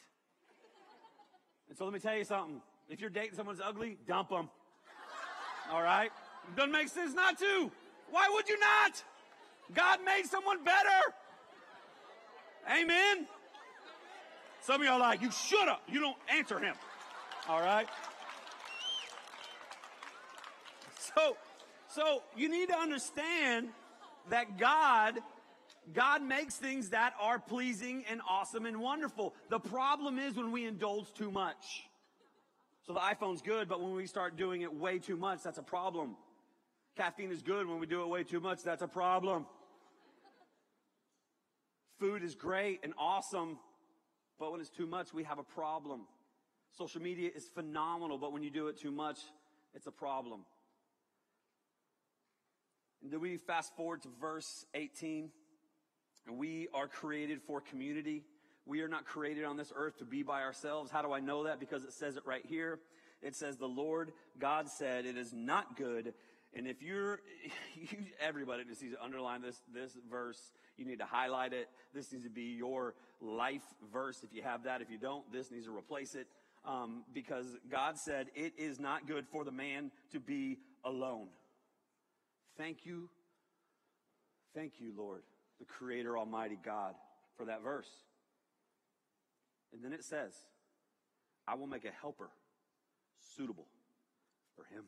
And 1.70 1.78
so 1.78 1.86
let 1.86 1.94
me 1.94 2.00
tell 2.00 2.18
you 2.18 2.26
something. 2.26 2.62
If 2.90 3.00
you're 3.00 3.10
dating 3.10 3.36
someone's 3.36 3.62
ugly, 3.64 3.98
dump 4.06 4.30
them. 4.30 4.50
All 5.72 5.82
right? 5.82 6.12
Doesn't 6.58 6.72
make 6.72 6.90
sense 6.90 7.14
not 7.14 7.38
to. 7.40 7.72
Why 8.12 8.30
would 8.34 8.50
you 8.50 8.60
not? 8.60 9.04
God 9.74 10.00
made 10.04 10.26
someone 10.26 10.64
better. 10.64 11.14
Amen. 12.70 13.28
Some 14.62 14.82
of 14.82 14.88
y'all 14.88 15.00
like, 15.00 15.22
you 15.22 15.32
should 15.32 15.68
have. 15.68 15.80
You 15.88 16.00
don't 16.00 16.18
answer 16.30 16.60
him. 16.60 16.76
All 17.48 17.60
right? 17.60 17.88
So, 21.16 21.38
so 21.88 22.24
you 22.36 22.50
need 22.50 22.70
to 22.70 22.78
understand 22.78 23.70
that 24.30 24.58
God, 24.58 25.16
God 25.94 26.22
makes 26.22 26.56
things 26.56 26.90
that 26.90 27.14
are 27.20 27.40
pleasing 27.40 28.04
and 28.10 28.22
awesome 28.30 28.66
and 28.66 28.80
wonderful. 28.80 29.34
The 29.50 29.60
problem 29.60 30.20
is 30.20 30.36
when 30.36 30.52
we 30.52 30.66
indulge 30.66 31.12
too 31.14 31.32
much. 31.32 31.88
So 32.86 32.94
the 32.94 33.00
iPhone's 33.00 33.42
good, 33.42 33.70
but 33.70 33.82
when 33.82 33.94
we 33.94 34.08
start 34.08 34.36
doing 34.36 34.62
it 34.62 34.74
way 34.74 35.00
too 35.00 35.16
much, 35.16 35.44
that's 35.44 35.58
a 35.58 35.64
problem. 35.64 36.16
Caffeine 36.98 37.32
is 37.32 37.42
good 37.42 37.68
when 37.68 37.80
we 37.80 37.86
do 37.86 38.02
it 38.02 38.10
way 38.10 38.24
too 38.24 38.40
much, 38.40 38.64
that's 38.64 38.82
a 38.82 38.88
problem. 38.88 39.46
Food 42.00 42.24
is 42.24 42.36
great 42.36 42.80
and 42.84 42.94
awesome, 42.98 43.60
but 44.40 44.52
when 44.52 44.62
it's 44.62 44.70
too 44.70 44.88
much, 44.88 45.14
we 45.14 45.24
have 45.26 45.38
a 45.38 45.44
problem. 45.44 46.02
Social 46.78 47.02
media 47.02 47.30
is 47.36 47.48
phenomenal, 47.48 48.18
but 48.18 48.32
when 48.32 48.44
you 48.44 48.50
do 48.50 48.68
it 48.68 48.80
too 48.80 48.92
much, 48.92 49.20
it's 49.74 49.88
a 49.88 49.92
problem. 49.92 50.42
And 53.04 53.12
then 53.12 53.20
we 53.20 53.38
fast 53.38 53.76
forward 53.76 54.02
to 54.04 54.10
verse 54.20 54.66
18. 54.74 55.30
And 56.28 56.38
we 56.38 56.68
are 56.74 56.88
created 56.88 57.42
for 57.42 57.62
community. 57.62 58.24
We 58.66 58.82
are 58.82 58.88
not 58.88 59.06
created 59.06 59.46
on 59.46 59.58
this 59.58 59.72
earth 59.76 59.98
to 59.98 60.06
be 60.06 60.22
by 60.22 60.42
ourselves. 60.44 60.92
How 60.92 61.02
do 61.02 61.12
I 61.12 61.20
know 61.20 61.46
that? 61.46 61.60
Because 61.60 61.84
it 61.84 61.94
says 61.94 62.18
it 62.18 62.24
right 62.26 62.46
here. 62.46 62.80
It 63.22 63.36
says, 63.36 63.58
the 63.58 63.68
Lord 63.68 64.12
God 64.38 64.70
said, 64.70 65.06
it 65.06 65.18
is 65.18 65.34
not 65.34 65.76
good. 65.76 66.14
And 66.54 66.68
if 66.68 66.82
you're, 66.82 67.20
you, 67.76 67.98
everybody 68.20 68.64
just 68.64 68.82
needs 68.82 68.96
to 68.96 69.04
underline 69.04 69.42
this, 69.42 69.62
this 69.74 69.98
verse. 70.10 70.52
You 70.78 70.86
need 70.86 71.00
to 71.00 71.06
highlight 71.06 71.54
it. 71.54 71.70
This 71.94 72.12
needs 72.12 72.24
to 72.24 72.30
be 72.30 72.56
your 72.58 72.96
life 73.22 73.64
verse 73.92 74.24
if 74.24 74.34
you 74.34 74.42
have 74.42 74.64
that. 74.64 74.82
If 74.82 74.90
you 74.90 74.98
don't, 74.98 75.32
this 75.32 75.52
needs 75.52 75.66
to 75.66 75.76
replace 75.76 76.16
it. 76.16 76.28
Um, 76.66 77.04
because 77.14 77.46
God 77.72 77.98
said 77.98 78.28
it 78.36 78.54
is 78.58 78.80
not 78.80 79.08
good 79.08 79.26
for 79.28 79.46
the 79.46 79.52
man 79.52 79.92
to 80.12 80.20
be 80.20 80.58
alone. 80.84 81.28
Thank 82.58 82.86
you. 82.86 83.10
Thank 84.54 84.74
you, 84.80 84.92
Lord, 84.98 85.22
the 85.60 85.66
creator 85.66 86.18
almighty 86.18 86.58
God 86.64 86.96
for 87.38 87.46
that 87.46 87.64
verse. 87.64 87.90
And 89.72 89.84
then 89.84 89.94
it 89.94 90.04
says, 90.04 90.34
I 91.48 91.56
will 91.56 91.68
make 91.68 91.86
a 91.86 91.92
helper 91.92 92.30
suitable 93.36 93.68
for 94.56 94.66
him. 94.66 94.84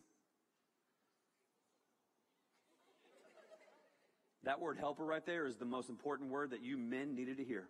That 4.44 4.60
word 4.60 4.78
helper 4.78 5.06
right 5.06 5.26
there 5.26 5.46
is 5.46 5.58
the 5.58 5.66
most 5.66 5.90
important 5.90 6.32
word 6.32 6.52
that 6.52 6.64
you 6.64 6.78
men 6.78 7.16
needed 7.16 7.38
to 7.38 7.44
hear. 7.44 7.68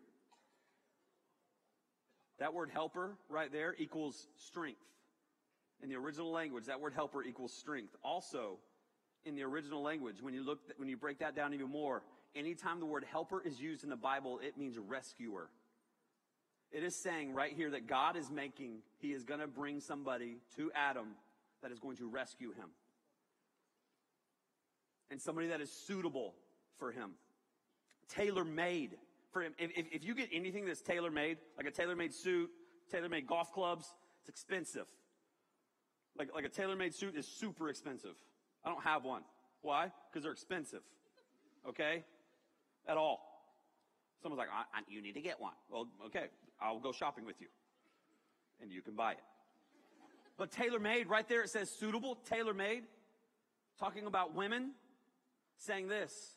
That 2.39 2.53
word 2.53 2.69
helper 2.71 3.17
right 3.29 3.51
there 3.51 3.75
equals 3.77 4.27
strength. 4.37 4.81
In 5.83 5.89
the 5.89 5.95
original 5.95 6.31
language, 6.31 6.65
that 6.65 6.79
word 6.79 6.93
helper 6.93 7.23
equals 7.23 7.53
strength. 7.53 7.95
Also, 8.03 8.59
in 9.25 9.35
the 9.35 9.43
original 9.43 9.81
language, 9.81 10.21
when 10.21 10.33
you 10.33 10.43
look, 10.43 10.59
when 10.77 10.87
you 10.87 10.97
break 10.97 11.19
that 11.19 11.35
down 11.35 11.53
even 11.53 11.69
more, 11.69 12.03
anytime 12.35 12.79
the 12.79 12.85
word 12.85 13.05
helper 13.11 13.41
is 13.45 13.59
used 13.59 13.83
in 13.83 13.89
the 13.89 13.95
Bible, 13.95 14.39
it 14.41 14.57
means 14.57 14.77
rescuer. 14.77 15.49
It 16.71 16.83
is 16.83 16.95
saying 17.03 17.33
right 17.33 17.51
here 17.53 17.71
that 17.71 17.87
God 17.87 18.15
is 18.15 18.31
making, 18.31 18.79
He 18.99 19.11
is 19.11 19.23
going 19.23 19.41
to 19.41 19.47
bring 19.47 19.81
somebody 19.81 20.37
to 20.55 20.71
Adam 20.73 21.07
that 21.61 21.71
is 21.71 21.79
going 21.79 21.97
to 21.97 22.07
rescue 22.07 22.53
him. 22.53 22.69
And 25.09 25.21
somebody 25.21 25.47
that 25.47 25.61
is 25.61 25.71
suitable 25.71 26.33
for 26.77 26.91
him. 26.91 27.11
Tailor 28.09 28.45
made 28.45 28.97
for 29.31 29.41
him. 29.41 29.53
If, 29.57 29.71
if, 29.91 30.03
you 30.03 30.13
get 30.13 30.29
anything 30.31 30.65
that's 30.65 30.81
tailor 30.81 31.11
made, 31.11 31.37
like 31.57 31.67
a 31.67 31.71
tailor 31.71 31.95
made 31.95 32.13
suit, 32.13 32.49
tailor 32.91 33.09
made 33.09 33.27
golf 33.27 33.53
clubs, 33.53 33.93
it's 34.21 34.29
expensive. 34.29 34.85
Like, 36.17 36.29
like 36.35 36.45
a 36.45 36.49
tailor 36.49 36.75
made 36.75 36.93
suit 36.93 37.15
is 37.15 37.27
super 37.27 37.69
expensive. 37.69 38.15
I 38.65 38.69
don't 38.69 38.83
have 38.83 39.03
one. 39.03 39.23
Why? 39.61 39.91
Because 40.09 40.23
they're 40.23 40.33
expensive. 40.33 40.81
Okay? 41.67 42.03
At 42.87 42.97
all. 42.97 43.31
Someone's 44.21 44.39
like, 44.39 44.49
I, 44.49 44.77
I, 44.77 44.81
you 44.87 45.01
need 45.01 45.13
to 45.13 45.21
get 45.21 45.39
one. 45.39 45.53
Well, 45.69 45.87
okay, 46.07 46.25
I'll 46.61 46.79
go 46.79 46.91
shopping 46.91 47.25
with 47.25 47.41
you. 47.41 47.47
And 48.61 48.71
you 48.71 48.81
can 48.81 48.95
buy 48.95 49.13
it. 49.13 49.19
But 50.37 50.51
tailor 50.51 50.79
made, 50.79 51.09
right 51.09 51.27
there, 51.27 51.41
it 51.41 51.49
says 51.49 51.69
suitable, 51.69 52.15
tailor 52.29 52.53
made. 52.53 52.83
Talking 53.79 54.05
about 54.05 54.35
women, 54.35 54.71
saying 55.57 55.87
this 55.87 56.35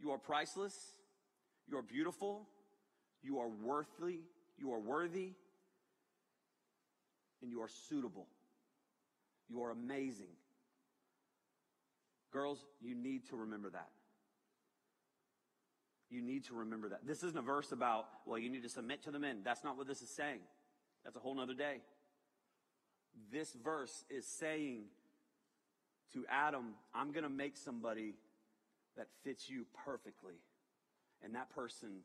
You 0.00 0.12
are 0.12 0.18
priceless, 0.18 0.74
you 1.66 1.76
are 1.76 1.82
beautiful, 1.82 2.48
you 3.22 3.38
are 3.38 3.48
worthy, 3.48 4.20
you 4.56 4.72
are 4.72 4.78
worthy, 4.78 5.32
and 7.42 7.50
you 7.50 7.60
are 7.62 7.68
suitable. 7.68 8.26
You 9.48 9.62
are 9.62 9.70
amazing. 9.70 10.34
Girls, 12.32 12.64
you 12.80 12.94
need 12.94 13.28
to 13.30 13.36
remember 13.36 13.70
that. 13.70 13.88
You 16.10 16.22
need 16.22 16.44
to 16.46 16.54
remember 16.54 16.90
that. 16.90 17.06
This 17.06 17.22
isn't 17.22 17.38
a 17.38 17.42
verse 17.42 17.72
about, 17.72 18.06
well, 18.26 18.38
you 18.38 18.50
need 18.50 18.62
to 18.62 18.68
submit 18.68 19.02
to 19.04 19.10
the 19.10 19.18
men. 19.18 19.40
That's 19.44 19.64
not 19.64 19.76
what 19.76 19.86
this 19.86 20.02
is 20.02 20.10
saying. 20.10 20.40
That's 21.04 21.16
a 21.16 21.20
whole 21.20 21.34
nother 21.34 21.54
day. 21.54 21.80
This 23.32 23.52
verse 23.52 24.04
is 24.08 24.26
saying 24.26 24.84
to 26.12 26.24
Adam, 26.30 26.74
I'm 26.94 27.12
going 27.12 27.24
to 27.24 27.30
make 27.30 27.56
somebody 27.56 28.14
that 28.98 29.06
fits 29.24 29.48
you 29.48 29.64
perfectly. 29.84 30.34
And 31.24 31.34
that 31.34 31.48
person 31.50 32.00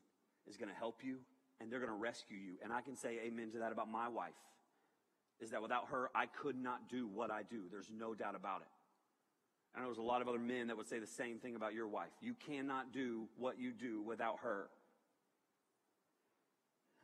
is 0.48 0.56
going 0.56 0.70
to 0.70 0.76
help 0.76 1.04
you 1.04 1.18
and 1.60 1.72
they're 1.72 1.80
going 1.80 1.92
to 1.92 1.98
rescue 1.98 2.38
you. 2.38 2.54
And 2.64 2.72
I 2.72 2.82
can 2.82 2.96
say 2.96 3.20
amen 3.26 3.52
to 3.52 3.60
that 3.60 3.72
about 3.72 3.92
my 3.92 4.08
wife. 4.08 4.32
Is 5.42 5.50
that 5.52 5.62
without 5.62 5.90
her, 5.90 6.10
I 6.16 6.28
could 6.28 6.56
not 6.56 6.88
do 6.90 7.08
what 7.08 7.32
I 7.32 7.42
do. 7.44 7.64
There's 7.70 7.90
no 7.92 8.14
doubt 8.14 8.36
about 8.36 8.62
it. 8.62 8.68
I 9.76 9.80
know 9.80 9.88
there's 9.88 9.98
a 9.98 10.02
lot 10.02 10.22
of 10.22 10.28
other 10.28 10.40
men 10.40 10.68
that 10.68 10.78
would 10.78 10.88
say 10.88 11.00
the 11.00 11.08
same 11.08 11.40
thing 11.40 11.56
about 11.56 11.74
your 11.74 11.88
wife. 11.88 12.12
You 12.22 12.36
cannot 12.48 12.94
do 12.94 13.28
what 13.38 13.60
you 13.60 13.72
do 13.72 14.02
without 14.02 14.38
her. 14.44 14.68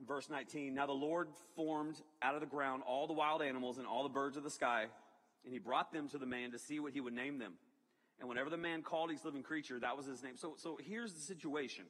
Verse 0.08 0.30
19, 0.30 0.76
now 0.76 0.86
the 0.86 0.94
Lord 0.94 1.28
formed 1.56 2.00
out 2.22 2.36
of 2.36 2.42
the 2.42 2.48
ground 2.48 2.84
all 2.88 3.08
the 3.08 3.14
wild 3.14 3.42
animals 3.42 3.80
and 3.80 3.88
all 3.88 4.04
the 4.04 4.10
birds 4.10 4.38
of 4.38 4.44
the 4.44 4.50
sky, 4.50 4.86
and 5.44 5.52
he 5.52 5.60
brought 5.60 5.92
them 5.92 6.08
to 6.10 6.18
the 6.18 6.26
man 6.26 6.52
to 6.52 6.60
see 6.60 6.80
what 6.80 6.94
he 6.94 7.02
would 7.02 7.14
name 7.14 7.40
them. 7.40 7.54
And 8.20 8.28
whenever 8.28 8.50
the 8.50 8.58
man 8.58 8.82
called 8.82 9.12
each 9.12 9.24
living 9.24 9.44
creature, 9.44 9.80
that 9.80 9.96
was 9.96 10.06
his 10.06 10.22
name. 10.22 10.36
So, 10.36 10.56
so 10.58 10.78
here's 10.86 11.14
the 11.14 11.22
situation. 11.22 11.86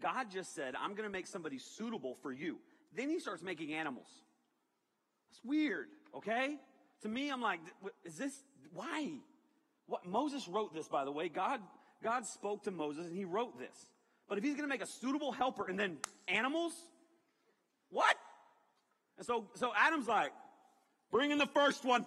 God 0.00 0.30
just 0.30 0.54
said, 0.54 0.74
I'm 0.76 0.90
going 0.90 1.08
to 1.08 1.10
make 1.12 1.26
somebody 1.26 1.58
suitable 1.58 2.14
for 2.22 2.32
you. 2.32 2.58
Then 2.94 3.10
he 3.10 3.18
starts 3.18 3.42
making 3.42 3.74
animals. 3.74 4.08
It's 5.30 5.40
weird, 5.44 5.88
okay? 6.16 6.56
To 7.02 7.08
me, 7.08 7.30
I'm 7.30 7.42
like, 7.42 7.60
is 8.04 8.16
this, 8.16 8.32
why? 8.72 9.10
What, 9.86 10.06
Moses 10.06 10.46
wrote 10.48 10.72
this, 10.72 10.88
by 10.88 11.04
the 11.04 11.12
way. 11.12 11.28
God, 11.28 11.60
God 12.02 12.26
spoke 12.26 12.64
to 12.64 12.70
Moses 12.70 13.06
and 13.06 13.16
he 13.16 13.24
wrote 13.24 13.58
this. 13.58 13.74
But 14.28 14.38
if 14.38 14.44
he's 14.44 14.54
going 14.54 14.68
to 14.68 14.72
make 14.72 14.82
a 14.82 14.86
suitable 14.86 15.32
helper 15.32 15.66
and 15.68 15.78
then 15.78 15.96
animals, 16.28 16.72
what? 17.90 18.14
And 19.16 19.26
so, 19.26 19.46
so 19.54 19.72
Adam's 19.76 20.06
like, 20.06 20.32
bring 21.10 21.30
in 21.30 21.38
the 21.38 21.46
first 21.46 21.84
one. 21.84 22.06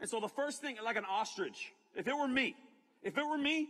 And 0.00 0.08
so 0.08 0.20
the 0.20 0.28
first 0.28 0.60
thing, 0.60 0.76
like 0.82 0.96
an 0.96 1.04
ostrich, 1.04 1.72
if 1.98 2.06
it 2.06 2.16
were 2.16 2.28
me, 2.28 2.54
if 3.02 3.18
it 3.18 3.26
were 3.26 3.36
me, 3.36 3.68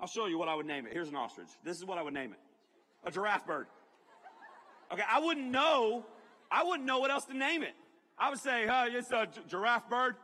I'll 0.00 0.08
show 0.08 0.26
you 0.26 0.38
what 0.38 0.48
I 0.48 0.54
would 0.54 0.66
name 0.66 0.86
it. 0.86 0.92
Here's 0.92 1.08
an 1.08 1.16
ostrich. 1.16 1.48
This 1.62 1.76
is 1.76 1.84
what 1.84 1.98
I 1.98 2.02
would 2.02 2.14
name 2.14 2.32
it. 2.32 2.38
A 3.04 3.10
giraffe 3.10 3.46
bird. 3.46 3.66
Okay, 4.90 5.02
I 5.08 5.20
wouldn't 5.20 5.50
know, 5.50 6.06
I 6.50 6.64
wouldn't 6.64 6.86
know 6.86 6.98
what 6.98 7.10
else 7.10 7.26
to 7.26 7.36
name 7.36 7.62
it. 7.62 7.74
I 8.18 8.30
would 8.30 8.38
say, 8.38 8.66
uh, 8.66 8.86
it's 8.86 9.12
a 9.12 9.28
giraffe 9.46 9.88
bird. 9.90 10.16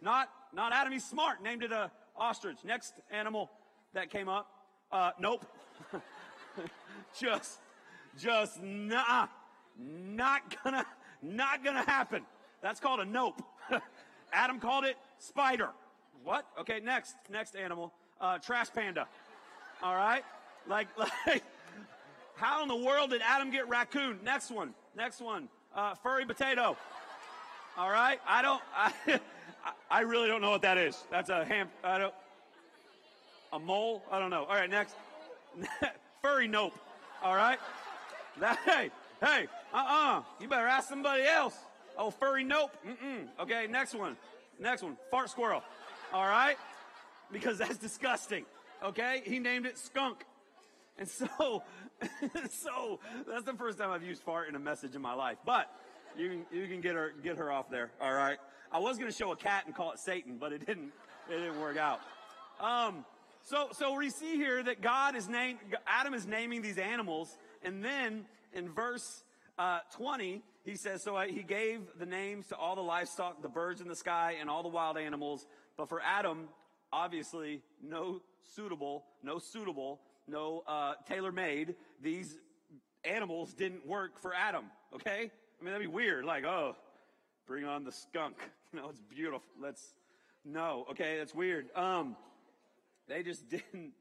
Not, 0.00 0.28
not 0.54 0.72
Adam, 0.72 0.92
he's 0.92 1.04
smart, 1.04 1.42
named 1.42 1.64
it 1.64 1.72
a 1.72 1.90
ostrich. 2.16 2.58
Next 2.64 2.94
animal 3.10 3.50
that 3.92 4.08
came 4.08 4.28
up, 4.28 4.48
uh, 4.92 5.10
nope. 5.18 5.44
just 7.18 7.58
just 8.18 8.62
nah, 8.62 9.26
not 9.76 10.56
gonna, 10.62 10.86
not 11.20 11.64
gonna 11.64 11.82
happen. 11.82 12.22
That's 12.62 12.78
called 12.78 13.00
a 13.00 13.04
nope. 13.04 13.42
Adam 14.32 14.60
called 14.60 14.84
it 14.84 14.96
spider. 15.18 15.70
What? 16.24 16.46
Okay, 16.60 16.80
next, 16.80 17.14
next 17.30 17.56
animal, 17.56 17.92
uh, 18.20 18.38
trash 18.38 18.68
panda. 18.72 19.06
All 19.82 19.94
right, 19.94 20.24
like, 20.68 20.88
like, 21.26 21.42
how 22.36 22.62
in 22.62 22.68
the 22.68 22.76
world 22.76 23.10
did 23.10 23.22
Adam 23.22 23.50
get 23.50 23.68
raccoon? 23.68 24.18
Next 24.24 24.50
one, 24.50 24.74
next 24.96 25.20
one, 25.20 25.48
uh, 25.74 25.94
furry 25.94 26.24
potato. 26.24 26.76
All 27.76 27.90
right, 27.90 28.20
I 28.26 28.42
don't, 28.42 28.62
I, 28.76 29.20
I 29.90 30.00
really 30.00 30.28
don't 30.28 30.40
know 30.40 30.50
what 30.50 30.62
that 30.62 30.78
is. 30.78 31.04
That's 31.10 31.30
a 31.30 31.44
ham. 31.44 31.68
I 31.82 31.98
don't. 31.98 32.14
A 33.52 33.58
mole? 33.58 34.02
I 34.10 34.18
don't 34.18 34.30
know. 34.30 34.44
All 34.44 34.54
right, 34.54 34.70
next. 34.70 34.94
furry 36.22 36.48
nope. 36.48 36.72
All 37.22 37.36
right. 37.36 37.58
Hey, 38.64 38.90
hey, 39.20 39.46
uh-uh. 39.74 40.22
You 40.40 40.48
better 40.48 40.66
ask 40.66 40.88
somebody 40.88 41.24
else. 41.24 41.56
Oh, 41.98 42.10
furry 42.10 42.44
nope. 42.44 42.74
Mm-mm. 42.86 43.28
Okay, 43.40 43.66
next 43.68 43.94
one. 43.94 44.16
Next 44.58 44.82
one. 44.82 44.96
Fart 45.10 45.28
squirrel. 45.28 45.62
All 46.12 46.26
right? 46.26 46.56
Because 47.30 47.58
that's 47.58 47.78
disgusting. 47.78 48.44
Okay? 48.84 49.22
He 49.24 49.38
named 49.38 49.66
it 49.66 49.78
skunk. 49.78 50.24
And 50.98 51.08
so, 51.08 51.26
so 52.50 53.00
that's 53.26 53.44
the 53.44 53.54
first 53.54 53.78
time 53.78 53.90
I've 53.90 54.02
used 54.02 54.22
fart 54.22 54.48
in 54.48 54.54
a 54.54 54.60
message 54.60 54.94
in 54.94 55.02
my 55.02 55.14
life. 55.14 55.38
But 55.44 55.70
you 56.16 56.28
can, 56.28 56.58
you 56.58 56.66
can 56.66 56.80
get 56.80 56.94
her, 56.94 57.12
get 57.22 57.36
her 57.38 57.50
off 57.50 57.70
there. 57.70 57.90
All 58.00 58.12
right? 58.12 58.38
I 58.70 58.78
was 58.78 58.98
going 58.98 59.10
to 59.10 59.16
show 59.16 59.32
a 59.32 59.36
cat 59.36 59.64
and 59.66 59.74
call 59.74 59.92
it 59.92 59.98
Satan, 59.98 60.36
but 60.38 60.52
it 60.52 60.66
didn't, 60.66 60.92
it 61.30 61.38
didn't 61.38 61.60
work 61.60 61.76
out. 61.76 62.00
Um, 62.60 63.04
so, 63.42 63.68
so 63.72 63.96
we 63.96 64.10
see 64.10 64.36
here 64.36 64.62
that 64.62 64.82
God 64.82 65.16
is 65.16 65.28
named, 65.28 65.58
Adam 65.86 66.14
is 66.14 66.26
naming 66.26 66.62
these 66.62 66.78
animals 66.78 67.36
and 67.64 67.84
then 67.84 68.24
in 68.52 68.70
verse 68.70 69.22
uh, 69.58 69.80
20, 69.96 70.42
he 70.64 70.76
says, 70.76 71.02
So 71.02 71.18
he 71.20 71.42
gave 71.42 71.80
the 71.98 72.06
names 72.06 72.48
to 72.48 72.56
all 72.56 72.74
the 72.74 72.82
livestock, 72.82 73.42
the 73.42 73.48
birds 73.48 73.80
in 73.80 73.88
the 73.88 73.96
sky, 73.96 74.36
and 74.40 74.48
all 74.48 74.62
the 74.62 74.68
wild 74.68 74.96
animals. 74.96 75.46
But 75.76 75.88
for 75.88 76.00
Adam, 76.00 76.48
obviously, 76.92 77.62
no 77.82 78.20
suitable, 78.54 79.04
no 79.22 79.38
suitable, 79.38 80.00
no 80.28 80.62
uh, 80.66 80.94
tailor 81.08 81.32
made. 81.32 81.74
These 82.02 82.38
animals 83.04 83.54
didn't 83.54 83.86
work 83.86 84.18
for 84.20 84.34
Adam, 84.34 84.66
okay? 84.94 85.30
I 85.60 85.64
mean, 85.64 85.72
that'd 85.72 85.80
be 85.80 85.86
weird. 85.86 86.24
Like, 86.24 86.44
oh, 86.44 86.76
bring 87.46 87.64
on 87.64 87.84
the 87.84 87.92
skunk. 87.92 88.36
You 88.74 88.80
know, 88.80 88.88
it's 88.88 89.02
beautiful. 89.02 89.42
Let's, 89.60 89.92
no, 90.46 90.86
okay, 90.92 91.18
that's 91.18 91.34
weird. 91.34 91.66
Um, 91.76 92.16
they 93.06 93.22
just 93.22 93.46
didn't 93.50 93.92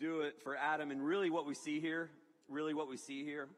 do 0.00 0.22
it 0.22 0.40
for 0.42 0.56
Adam. 0.56 0.90
And 0.90 1.04
really, 1.04 1.28
what 1.28 1.44
we 1.44 1.52
see 1.52 1.80
here 1.80 2.08
really 2.48 2.74
what 2.74 2.88
we 2.88 2.96
see 2.96 3.24
here 3.24 3.48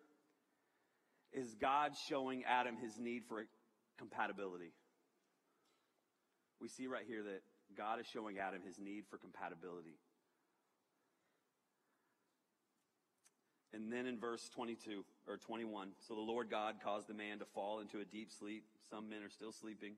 is 1.33 1.55
God 1.55 1.93
showing 2.09 2.45
Adam 2.45 2.77
his 2.77 2.99
need 2.99 3.25
for 3.29 3.45
compatibility. 3.99 4.73
We 6.61 6.69
see 6.69 6.87
right 6.87 7.05
here 7.07 7.23
that 7.23 7.43
God 7.77 8.01
is 8.01 8.07
showing 8.07 8.39
Adam 8.39 8.61
his 8.67 8.79
need 8.79 9.05
for 9.11 9.19
compatibility. 9.19 9.99
And 13.73 13.93
then 13.93 14.07
in 14.07 14.19
verse 14.19 14.49
22 14.55 15.05
or 15.27 15.37
21, 15.37 15.91
so 16.07 16.15
the 16.15 16.21
Lord 16.21 16.51
God 16.51 16.77
caused 16.83 17.07
the 17.07 17.15
man 17.15 17.39
to 17.41 17.45
fall 17.45 17.81
into 17.81 18.01
a 18.01 18.05
deep 18.05 18.31
sleep. 18.31 18.65
Some 18.91 19.09
men 19.09 19.23
are 19.23 19.31
still 19.31 19.53
sleeping. 19.53 19.95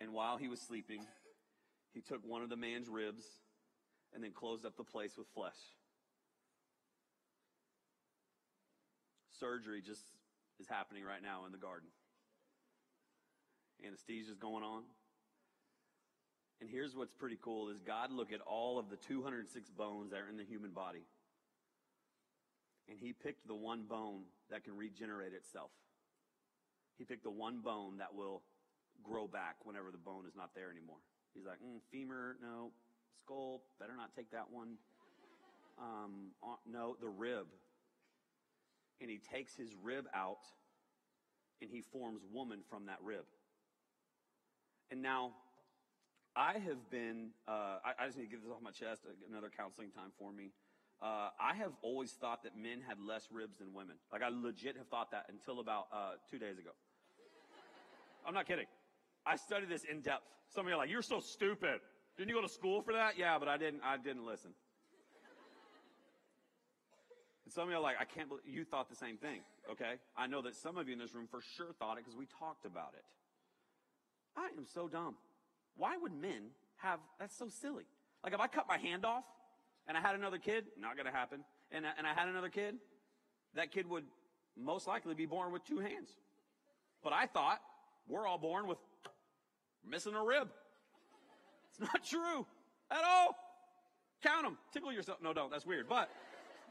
And 0.00 0.12
while 0.12 0.36
he 0.36 0.48
was 0.48 0.60
sleeping, 0.60 1.00
he 1.92 2.00
took 2.00 2.20
one 2.26 2.42
of 2.42 2.50
the 2.50 2.56
man's 2.56 2.88
ribs 2.88 3.24
and 4.14 4.22
then 4.22 4.32
closed 4.32 4.66
up 4.66 4.76
the 4.76 4.84
place 4.84 5.16
with 5.16 5.26
flesh. 5.34 5.56
surgery 9.40 9.80
just 9.80 10.04
is 10.60 10.68
happening 10.68 11.02
right 11.02 11.22
now 11.22 11.46
in 11.46 11.52
the 11.52 11.58
garden. 11.58 11.88
Anesthesia 13.84 14.30
is 14.30 14.36
going 14.36 14.62
on. 14.62 14.84
And 16.60 16.68
here's 16.68 16.94
what's 16.94 17.14
pretty 17.14 17.38
cool 17.40 17.70
is 17.70 17.80
God 17.80 18.12
looked 18.12 18.32
at 18.32 18.40
all 18.42 18.78
of 18.78 18.90
the 18.90 18.96
206 18.96 19.70
bones 19.70 20.10
that 20.10 20.20
are 20.20 20.28
in 20.28 20.36
the 20.36 20.44
human 20.44 20.70
body. 20.70 21.04
And 22.88 22.98
he 23.00 23.12
picked 23.12 23.46
the 23.46 23.54
one 23.54 23.84
bone 23.88 24.22
that 24.50 24.64
can 24.64 24.76
regenerate 24.76 25.32
itself. 25.32 25.70
He 26.98 27.04
picked 27.04 27.22
the 27.22 27.30
one 27.30 27.60
bone 27.60 27.98
that 27.98 28.14
will 28.14 28.42
grow 29.02 29.26
back 29.26 29.56
whenever 29.64 29.90
the 29.90 29.98
bone 29.98 30.24
is 30.26 30.36
not 30.36 30.50
there 30.54 30.70
anymore. 30.70 30.98
He's 31.34 31.46
like, 31.46 31.58
mm, 31.58 31.80
femur, 31.90 32.36
no. 32.42 32.72
Skull, 33.20 33.62
better 33.78 33.96
not 33.96 34.14
take 34.14 34.30
that 34.32 34.50
one. 34.50 34.74
Um, 35.78 36.32
uh, 36.42 36.56
no, 36.70 36.96
the 37.00 37.08
rib. 37.08 37.46
And 39.00 39.08
he 39.08 39.18
takes 39.18 39.56
his 39.56 39.70
rib 39.82 40.06
out 40.14 40.44
and 41.62 41.70
he 41.70 41.80
forms 41.80 42.20
woman 42.32 42.60
from 42.68 42.86
that 42.86 42.98
rib. 43.02 43.24
And 44.90 45.00
now, 45.00 45.32
I 46.40 46.54
have 46.54 46.88
been, 46.90 47.36
uh, 47.46 47.84
I, 47.84 47.92
I, 48.00 48.06
just 48.06 48.16
need 48.16 48.24
to 48.24 48.30
get 48.30 48.42
this 48.42 48.50
off 48.50 48.62
my 48.62 48.70
chest, 48.70 49.02
another 49.28 49.50
counseling 49.54 49.90
time 49.90 50.08
for 50.18 50.32
me. 50.32 50.52
Uh, 51.02 51.28
I 51.38 51.54
have 51.56 51.72
always 51.82 52.12
thought 52.12 52.44
that 52.44 52.56
men 52.56 52.80
had 52.80 52.96
less 52.98 53.28
ribs 53.30 53.58
than 53.58 53.74
women. 53.74 53.96
Like, 54.10 54.22
I 54.22 54.30
legit 54.30 54.78
have 54.78 54.86
thought 54.88 55.10
that 55.10 55.26
until 55.28 55.60
about 55.60 55.88
uh, 55.92 56.12
two 56.30 56.38
days 56.38 56.56
ago. 56.56 56.70
I'm 58.26 58.32
not 58.32 58.48
kidding. 58.48 58.64
I 59.26 59.36
studied 59.36 59.68
this 59.68 59.84
in 59.84 60.00
depth. 60.00 60.24
Some 60.48 60.64
of 60.64 60.70
you 60.70 60.76
are 60.76 60.78
like, 60.78 60.88
you're 60.88 61.02
so 61.02 61.20
stupid. 61.20 61.80
Didn't 62.16 62.30
you 62.30 62.34
go 62.34 62.42
to 62.42 62.48
school 62.48 62.80
for 62.80 62.94
that? 62.94 63.18
Yeah, 63.18 63.38
but 63.38 63.48
I 63.48 63.58
didn't, 63.58 63.82
I 63.84 63.98
didn't 63.98 64.24
listen. 64.24 64.52
And 67.44 67.52
some 67.52 67.64
of 67.64 67.70
you 67.70 67.76
are 67.76 67.82
like, 67.82 67.96
I 68.00 68.04
can't 68.04 68.30
believe 68.30 68.44
you 68.46 68.64
thought 68.64 68.88
the 68.88 68.96
same 68.96 69.18
thing. 69.18 69.40
Okay. 69.70 70.00
I 70.16 70.26
know 70.26 70.40
that 70.40 70.56
some 70.56 70.78
of 70.78 70.88
you 70.88 70.94
in 70.94 71.00
this 71.00 71.14
room 71.14 71.28
for 71.30 71.42
sure 71.56 71.74
thought 71.78 71.98
it 71.98 72.04
because 72.04 72.16
we 72.16 72.24
talked 72.38 72.64
about 72.64 72.94
it. 72.96 73.04
I 74.38 74.48
am 74.56 74.64
so 74.64 74.88
dumb. 74.88 75.16
Why 75.80 75.96
would 75.96 76.12
men 76.12 76.50
have, 76.76 77.00
that's 77.18 77.34
so 77.34 77.48
silly. 77.48 77.84
Like 78.22 78.34
if 78.34 78.40
I 78.40 78.48
cut 78.48 78.66
my 78.68 78.76
hand 78.76 79.06
off 79.06 79.24
and 79.88 79.96
I 79.96 80.00
had 80.02 80.14
another 80.14 80.36
kid, 80.36 80.66
not 80.78 80.94
going 80.94 81.06
to 81.06 81.12
happen. 81.12 81.42
And, 81.72 81.86
and 81.96 82.06
I 82.06 82.12
had 82.12 82.28
another 82.28 82.50
kid, 82.50 82.74
that 83.54 83.72
kid 83.72 83.88
would 83.88 84.04
most 84.58 84.86
likely 84.86 85.14
be 85.14 85.24
born 85.24 85.52
with 85.52 85.64
two 85.64 85.78
hands. 85.78 86.10
But 87.02 87.14
I 87.14 87.24
thought 87.24 87.60
we're 88.06 88.26
all 88.26 88.36
born 88.36 88.66
with 88.66 88.76
missing 89.88 90.14
a 90.14 90.22
rib. 90.22 90.48
It's 91.70 91.80
not 91.80 92.04
true 92.04 92.46
at 92.90 93.02
all. 93.02 93.34
Count 94.22 94.44
them. 94.44 94.58
Tickle 94.74 94.92
yourself. 94.92 95.22
No, 95.22 95.32
don't. 95.32 95.50
That's 95.50 95.64
weird. 95.64 95.88
But, 95.88 96.10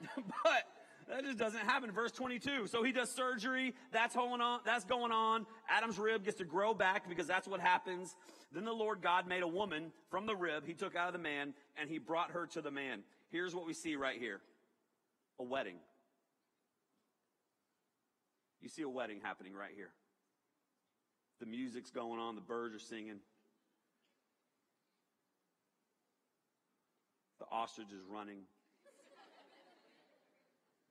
but 0.16 0.68
that 1.10 1.24
just 1.24 1.38
doesn't 1.38 1.62
happen. 1.62 1.92
Verse 1.92 2.12
22. 2.12 2.68
So 2.68 2.84
he 2.84 2.92
does 2.92 3.10
surgery. 3.10 3.74
That's 3.92 4.16
going 4.16 4.42
on. 4.42 4.60
That's 4.64 4.86
going 4.86 5.12
on. 5.12 5.48
Adam's 5.68 5.98
rib 5.98 6.24
gets 6.24 6.38
to 6.38 6.46
grow 6.46 6.74
back 6.74 7.10
because 7.10 7.26
that's 7.26 7.48
what 7.48 7.60
happens. 7.60 8.16
Then 8.52 8.64
the 8.64 8.74
Lord 8.74 9.02
God 9.02 9.28
made 9.28 9.42
a 9.42 9.48
woman 9.48 9.92
from 10.10 10.28
the 10.28 10.36
rib 10.36 10.66
he 10.66 10.74
took 10.74 10.96
out 10.96 11.08
of 11.08 11.14
the 11.14 11.20
man 11.20 11.54
and 11.80 11.90
he 11.90 11.98
brought 11.98 12.32
her 12.32 12.46
to 12.48 12.62
the 12.62 12.72
man. 12.72 13.02
Here's 13.32 13.56
what 13.56 13.66
we 13.66 13.74
see 13.74 13.96
right 13.96 14.20
here. 14.20 14.40
A 15.40 15.44
wedding. 15.44 15.76
You 18.62 18.70
see 18.70 18.82
a 18.84 18.90
wedding 18.90 19.20
happening 19.24 19.54
right 19.54 19.72
here. 19.76 19.92
The 21.40 21.46
music's 21.46 21.92
going 21.92 22.20
on, 22.20 22.36
the 22.36 22.42
birds 22.42 22.76
are 22.76 22.80
singing. 22.80 23.20
The 27.40 27.46
ostrich 27.50 27.88
is 27.88 28.04
running. 28.12 28.40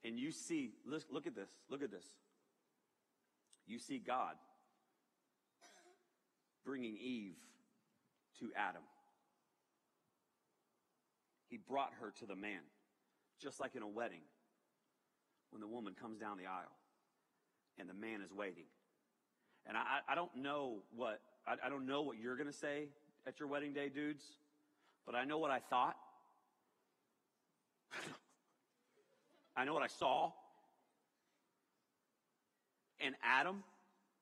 And 0.04 0.18
you 0.18 0.30
see, 0.30 0.70
look, 0.86 1.02
look 1.10 1.26
at 1.26 1.34
this, 1.34 1.50
look 1.68 1.82
at 1.82 1.90
this. 1.90 2.04
You 3.66 3.78
see 3.78 3.98
God 3.98 4.34
bringing 6.64 6.96
Eve 6.96 7.36
to 8.40 8.50
Adam. 8.56 8.82
He 11.48 11.56
brought 11.56 11.92
her 12.00 12.12
to 12.20 12.26
the 12.26 12.36
man, 12.36 12.60
just 13.40 13.58
like 13.58 13.74
in 13.74 13.82
a 13.82 13.88
wedding, 13.88 14.20
when 15.50 15.60
the 15.60 15.66
woman 15.66 15.94
comes 16.00 16.18
down 16.18 16.36
the 16.36 16.46
aisle 16.46 16.76
and 17.78 17.88
the 17.88 17.94
man 17.94 18.20
is 18.22 18.32
waiting. 18.32 18.64
And 19.66 19.76
I, 19.76 20.00
I 20.08 20.14
don't 20.14 20.34
know 20.36 20.82
what, 20.94 21.20
I, 21.46 21.66
I 21.66 21.68
don't 21.68 21.86
know 21.86 22.02
what 22.02 22.18
you're 22.18 22.36
going 22.36 22.48
to 22.48 22.56
say 22.56 22.88
at 23.26 23.38
your 23.38 23.48
wedding 23.48 23.72
day, 23.72 23.88
dudes, 23.88 24.24
but 25.04 25.14
I 25.14 25.24
know 25.24 25.38
what 25.38 25.50
I 25.50 25.58
thought. 25.58 25.96
I 29.58 29.64
know 29.64 29.74
what 29.74 29.82
I 29.82 29.88
saw. 29.88 30.30
And 33.00 33.16
Adam, 33.24 33.64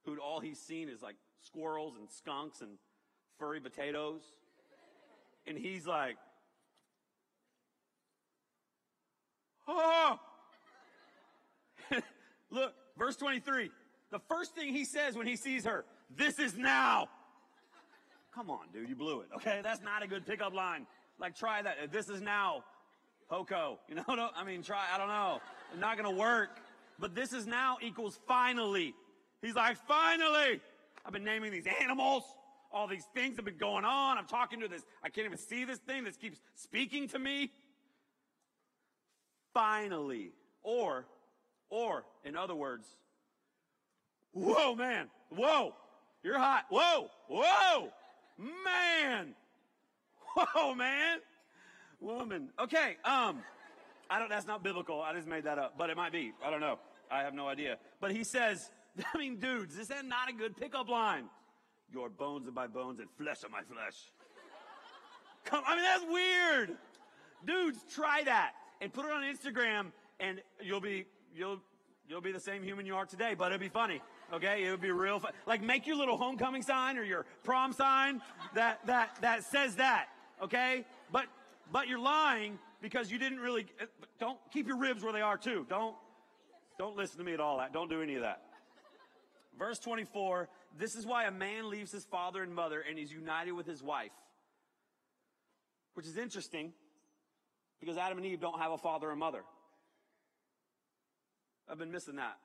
who 0.06 0.16
all 0.18 0.40
he's 0.40 0.58
seen 0.58 0.88
is 0.88 1.02
like 1.02 1.16
squirrels 1.42 1.96
and 1.98 2.10
skunks 2.10 2.62
and 2.62 2.70
furry 3.38 3.60
potatoes. 3.60 4.22
And 5.46 5.58
he's 5.58 5.86
like, 5.86 6.16
oh! 9.68 10.18
Look, 12.50 12.72
verse 12.98 13.16
23. 13.16 13.70
The 14.10 14.20
first 14.30 14.54
thing 14.54 14.72
he 14.72 14.86
says 14.86 15.16
when 15.16 15.26
he 15.26 15.36
sees 15.36 15.66
her, 15.66 15.84
this 16.16 16.38
is 16.38 16.56
now. 16.56 17.08
Come 18.34 18.48
on, 18.48 18.68
dude, 18.72 18.88
you 18.88 18.96
blew 18.96 19.20
it. 19.20 19.28
Okay, 19.36 19.60
that's 19.62 19.82
not 19.82 20.02
a 20.02 20.06
good 20.06 20.26
pickup 20.26 20.54
line. 20.54 20.86
Like, 21.18 21.36
try 21.36 21.60
that. 21.62 21.92
This 21.92 22.08
is 22.08 22.22
now. 22.22 22.64
Hoko. 23.30 23.78
You 23.88 23.96
know, 23.96 24.04
no, 24.08 24.30
I 24.36 24.44
mean, 24.44 24.62
try, 24.62 24.84
I 24.92 24.98
don't 24.98 25.08
know. 25.08 25.40
It's 25.72 25.80
not 25.80 25.96
gonna 25.96 26.10
work. 26.10 26.50
But 26.98 27.14
this 27.14 27.32
is 27.32 27.46
now 27.46 27.76
equals 27.82 28.18
finally. 28.26 28.94
He's 29.42 29.54
like, 29.54 29.76
finally! 29.86 30.60
I've 31.04 31.12
been 31.12 31.24
naming 31.24 31.52
these 31.52 31.66
animals. 31.80 32.24
All 32.72 32.86
these 32.86 33.04
things 33.14 33.36
have 33.36 33.44
been 33.44 33.58
going 33.58 33.84
on. 33.84 34.18
I'm 34.18 34.26
talking 34.26 34.60
to 34.60 34.68
this. 34.68 34.82
I 35.02 35.08
can't 35.08 35.26
even 35.26 35.38
see 35.38 35.64
this 35.64 35.78
thing. 35.78 36.04
This 36.04 36.16
keeps 36.16 36.40
speaking 36.54 37.08
to 37.08 37.18
me. 37.18 37.52
Finally. 39.54 40.32
Or, 40.62 41.06
or, 41.70 42.04
in 42.24 42.36
other 42.36 42.54
words, 42.54 42.88
whoa, 44.32 44.74
man. 44.74 45.08
Whoa. 45.30 45.74
You're 46.22 46.38
hot. 46.38 46.64
Whoa. 46.70 47.08
Whoa. 47.28 47.92
Man. 48.38 49.34
Whoa, 50.34 50.74
man. 50.74 51.18
Woman. 52.00 52.48
Okay. 52.58 52.96
Um, 53.04 53.42
I 54.08 54.18
don't, 54.18 54.28
that's 54.28 54.46
not 54.46 54.62
biblical. 54.62 55.02
I 55.02 55.14
just 55.14 55.26
made 55.26 55.44
that 55.44 55.58
up, 55.58 55.74
but 55.76 55.90
it 55.90 55.96
might 55.96 56.12
be. 56.12 56.32
I 56.44 56.50
don't 56.50 56.60
know. 56.60 56.78
I 57.10 57.20
have 57.20 57.34
no 57.34 57.48
idea. 57.48 57.78
But 58.00 58.12
he 58.12 58.24
says, 58.24 58.70
I 59.14 59.18
mean, 59.18 59.36
dudes, 59.36 59.78
is 59.78 59.88
that 59.88 60.04
not 60.04 60.28
a 60.28 60.32
good 60.32 60.56
pickup 60.56 60.88
line? 60.88 61.24
Your 61.92 62.08
bones 62.08 62.48
are 62.48 62.52
my 62.52 62.66
bones 62.66 63.00
and 63.00 63.08
flesh 63.16 63.44
are 63.44 63.48
my 63.48 63.62
flesh. 63.62 63.96
Come, 65.44 65.62
I 65.66 65.76
mean, 65.76 65.84
that's 65.84 66.04
weird. 66.10 66.76
Dudes, 67.44 67.78
try 67.92 68.22
that 68.24 68.52
and 68.80 68.92
put 68.92 69.06
it 69.06 69.12
on 69.12 69.22
Instagram 69.22 69.92
and 70.18 70.42
you'll 70.60 70.80
be, 70.80 71.06
you'll, 71.34 71.60
you'll 72.08 72.20
be 72.20 72.32
the 72.32 72.40
same 72.40 72.62
human 72.62 72.86
you 72.86 72.96
are 72.96 73.06
today, 73.06 73.34
but 73.34 73.52
it'll 73.52 73.58
be 73.58 73.68
funny. 73.68 74.00
Okay. 74.32 74.64
It 74.64 74.70
would 74.70 74.80
be 74.80 74.90
real 74.90 75.20
fun. 75.20 75.32
Like 75.46 75.62
make 75.62 75.86
your 75.86 75.96
little 75.96 76.16
homecoming 76.16 76.62
sign 76.62 76.98
or 76.98 77.04
your 77.04 77.24
prom 77.44 77.72
sign 77.72 78.20
that, 78.54 78.84
that, 78.86 79.16
that 79.20 79.44
says 79.44 79.76
that. 79.76 80.06
Okay. 80.42 80.84
But, 81.12 81.26
but 81.72 81.88
you're 81.88 81.98
lying 81.98 82.58
because 82.80 83.10
you 83.10 83.18
didn't 83.18 83.40
really, 83.40 83.66
eh, 83.80 83.86
don't 84.18 84.38
keep 84.52 84.66
your 84.66 84.78
ribs 84.78 85.02
where 85.02 85.12
they 85.12 85.20
are 85.20 85.36
too. 85.36 85.66
Don't, 85.68 85.94
don't 86.78 86.96
listen 86.96 87.18
to 87.18 87.24
me 87.24 87.32
at 87.32 87.40
all. 87.40 87.58
that 87.58 87.72
Don't 87.72 87.90
do 87.90 88.02
any 88.02 88.14
of 88.14 88.22
that. 88.22 88.42
Verse 89.58 89.78
24, 89.78 90.48
this 90.78 90.94
is 90.94 91.06
why 91.06 91.24
a 91.24 91.30
man 91.30 91.70
leaves 91.70 91.90
his 91.90 92.04
father 92.04 92.42
and 92.42 92.54
mother 92.54 92.82
and 92.88 92.98
is 92.98 93.10
united 93.10 93.52
with 93.52 93.66
his 93.66 93.82
wife. 93.82 94.12
Which 95.94 96.06
is 96.06 96.18
interesting 96.18 96.72
because 97.80 97.96
Adam 97.96 98.18
and 98.18 98.26
Eve 98.26 98.40
don't 98.40 98.60
have 98.60 98.72
a 98.72 98.78
father 98.78 99.10
and 99.10 99.18
mother. 99.18 99.42
I've 101.68 101.78
been 101.78 101.90
missing 101.90 102.16
that. 102.16 102.36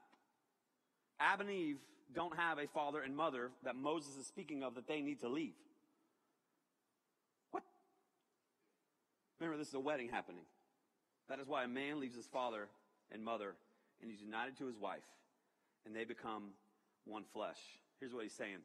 Adam 1.20 1.48
and 1.48 1.56
Eve 1.56 1.78
don't 2.16 2.36
have 2.38 2.58
a 2.58 2.68
father 2.68 3.02
and 3.02 3.16
mother 3.16 3.52
that 3.64 3.76
Moses 3.76 4.16
is 4.16 4.26
speaking 4.26 4.64
of 4.64 4.76
that 4.76 4.88
they 4.88 5.02
need 5.02 5.20
to 5.22 5.30
leave. 5.30 5.54
Remember, 9.42 9.58
this 9.58 9.70
is 9.70 9.74
a 9.74 9.80
wedding 9.80 10.08
happening. 10.08 10.44
That 11.28 11.40
is 11.40 11.48
why 11.48 11.64
a 11.64 11.68
man 11.68 12.00
leaves 12.00 12.16
his 12.16 12.28
father 12.28 12.68
and 13.12 13.26
mother 13.26 13.56
and 14.00 14.12
he's 14.12 14.22
united 14.22 14.56
to 14.60 14.68
his 14.68 14.78
wife 14.78 15.08
and 15.84 15.96
they 15.96 16.04
become 16.04 16.50
one 17.06 17.24
flesh. 17.34 17.58
Here's 18.00 18.14
what 18.14 18.22
he's 18.22 18.36
saying. 18.36 18.58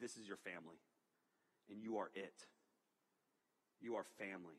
This 0.00 0.16
is 0.16 0.26
your 0.26 0.38
family 0.38 0.80
and 1.68 1.82
you 1.82 1.98
are 1.98 2.10
it. 2.14 2.46
You 3.82 3.96
are 3.96 4.06
family. 4.18 4.56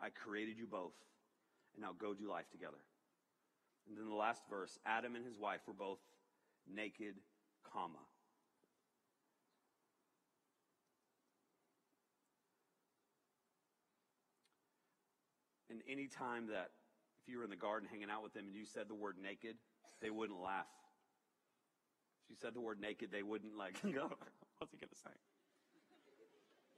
I 0.00 0.10
created 0.10 0.58
you 0.58 0.68
both 0.68 0.94
and 1.74 1.82
now 1.82 1.90
go 1.98 2.14
do 2.14 2.30
life 2.30 2.48
together. 2.52 2.78
And 3.88 3.98
then 3.98 4.08
the 4.08 4.14
last 4.14 4.42
verse, 4.48 4.78
Adam 4.86 5.16
and 5.16 5.26
his 5.26 5.40
wife 5.40 5.62
were 5.66 5.74
both 5.74 5.98
naked, 6.72 7.16
comma. 7.64 7.98
And 15.74 15.82
any 15.90 16.06
time 16.06 16.46
that 16.54 16.70
if 17.26 17.26
you 17.26 17.38
were 17.38 17.44
in 17.44 17.50
the 17.50 17.56
garden 17.56 17.88
hanging 17.90 18.08
out 18.08 18.22
with 18.22 18.32
them 18.32 18.46
and 18.46 18.54
you 18.54 18.64
said 18.64 18.86
the 18.86 18.94
word 18.94 19.16
naked, 19.20 19.56
they 20.00 20.08
wouldn't 20.08 20.40
laugh. 20.40 20.70
If 22.22 22.30
you 22.30 22.36
said 22.40 22.54
the 22.54 22.60
word 22.60 22.78
naked, 22.80 23.10
they 23.10 23.24
wouldn't 23.24 23.58
like 23.58 23.82
go, 23.82 24.08
what's 24.58 24.70
he 24.70 24.78
gonna 24.78 24.94
say? 24.94 25.10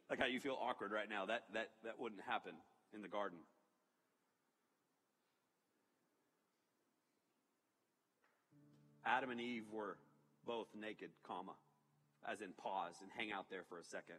Like 0.09 0.19
how 0.19 0.25
you 0.25 0.41
feel 0.41 0.57
awkward 0.59 0.93
right 0.93 1.11
now. 1.11 1.27
That 1.27 1.43
that 1.53 1.69
that 1.85 2.01
wouldn't 2.01 2.23
happen 2.23 2.53
in 2.95 3.03
the 3.03 3.09
garden. 3.09 3.39
Adam 9.05 9.29
and 9.29 9.41
Eve 9.43 9.65
were 9.71 9.99
both 10.47 10.69
naked, 10.75 11.11
comma. 11.27 11.53
as 12.27 12.41
in 12.41 12.53
pause 12.57 12.95
and 13.03 13.11
hang 13.15 13.31
out 13.31 13.51
there 13.51 13.63
for 13.69 13.79
a 13.79 13.85
second. 13.85 14.17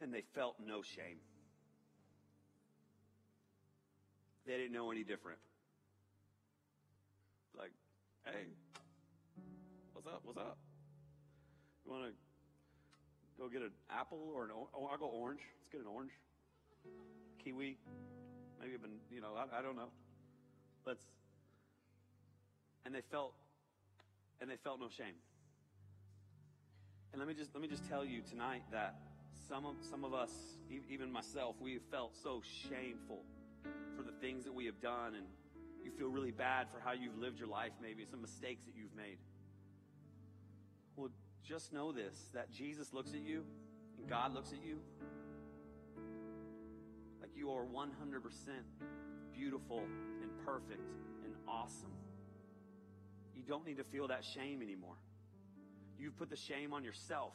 And 0.00 0.14
they 0.14 0.22
felt 0.36 0.54
no 0.64 0.82
shame. 0.82 1.18
They 4.48 4.56
didn't 4.56 4.72
know 4.72 4.90
any 4.90 5.04
different. 5.04 5.38
Like, 7.54 7.70
hey, 8.24 8.48
what's 9.92 10.06
up? 10.06 10.22
What's 10.24 10.38
up? 10.38 10.56
You 11.84 11.92
want 11.92 12.04
to 12.04 12.12
go 13.38 13.50
get 13.50 13.60
an 13.60 13.72
apple 13.90 14.32
or 14.34 14.44
an? 14.44 14.50
Oh, 14.54 14.88
I'll 14.90 14.96
go 14.96 15.04
orange. 15.04 15.40
Let's 15.60 15.68
get 15.70 15.80
an 15.82 15.86
orange. 15.86 16.12
Kiwi. 17.44 17.76
Maybe 18.58 18.72
even 18.72 18.96
you 19.12 19.20
know 19.20 19.34
I, 19.36 19.58
I 19.58 19.60
don't 19.60 19.76
know. 19.76 19.90
Let's. 20.86 21.02
And 22.86 22.94
they 22.94 23.02
felt, 23.10 23.34
and 24.40 24.48
they 24.48 24.56
felt 24.64 24.80
no 24.80 24.88
shame. 24.88 25.20
And 27.12 27.20
let 27.20 27.28
me 27.28 27.34
just 27.34 27.50
let 27.52 27.60
me 27.60 27.68
just 27.68 27.86
tell 27.86 28.02
you 28.02 28.22
tonight 28.22 28.62
that 28.72 28.94
some 29.46 29.66
of 29.66 29.74
some 29.90 30.06
of 30.06 30.14
us, 30.14 30.30
even 30.90 31.12
myself, 31.12 31.56
we 31.60 31.80
felt 31.90 32.16
so 32.22 32.40
shameful 32.66 33.24
for 33.96 34.02
the 34.02 34.12
things 34.20 34.44
that 34.44 34.54
we 34.54 34.66
have 34.66 34.80
done, 34.80 35.14
and 35.14 35.26
you 35.82 35.90
feel 35.90 36.08
really 36.08 36.30
bad 36.30 36.68
for 36.72 36.80
how 36.80 36.92
you've 36.92 37.16
lived 37.18 37.38
your 37.38 37.48
life, 37.48 37.72
maybe 37.80 38.04
some 38.04 38.20
mistakes 38.20 38.64
that 38.64 38.74
you've 38.76 38.94
made. 38.96 39.18
Well, 40.96 41.10
just 41.44 41.72
know 41.72 41.92
this 41.92 42.30
that 42.34 42.50
Jesus 42.50 42.92
looks 42.92 43.12
at 43.12 43.20
you, 43.20 43.44
and 43.98 44.08
God 44.08 44.34
looks 44.34 44.52
at 44.52 44.62
you 44.64 44.78
like 47.20 47.30
you 47.36 47.50
are 47.50 47.64
100% 47.64 47.88
beautiful 49.32 49.82
and 50.22 50.30
perfect 50.44 50.80
and 51.24 51.34
awesome. 51.46 51.92
You 53.36 53.42
don't 53.46 53.66
need 53.66 53.78
to 53.78 53.84
feel 53.84 54.08
that 54.08 54.24
shame 54.24 54.62
anymore. 54.62 54.96
You've 55.98 56.16
put 56.16 56.30
the 56.30 56.36
shame 56.36 56.72
on 56.72 56.84
yourself. 56.84 57.34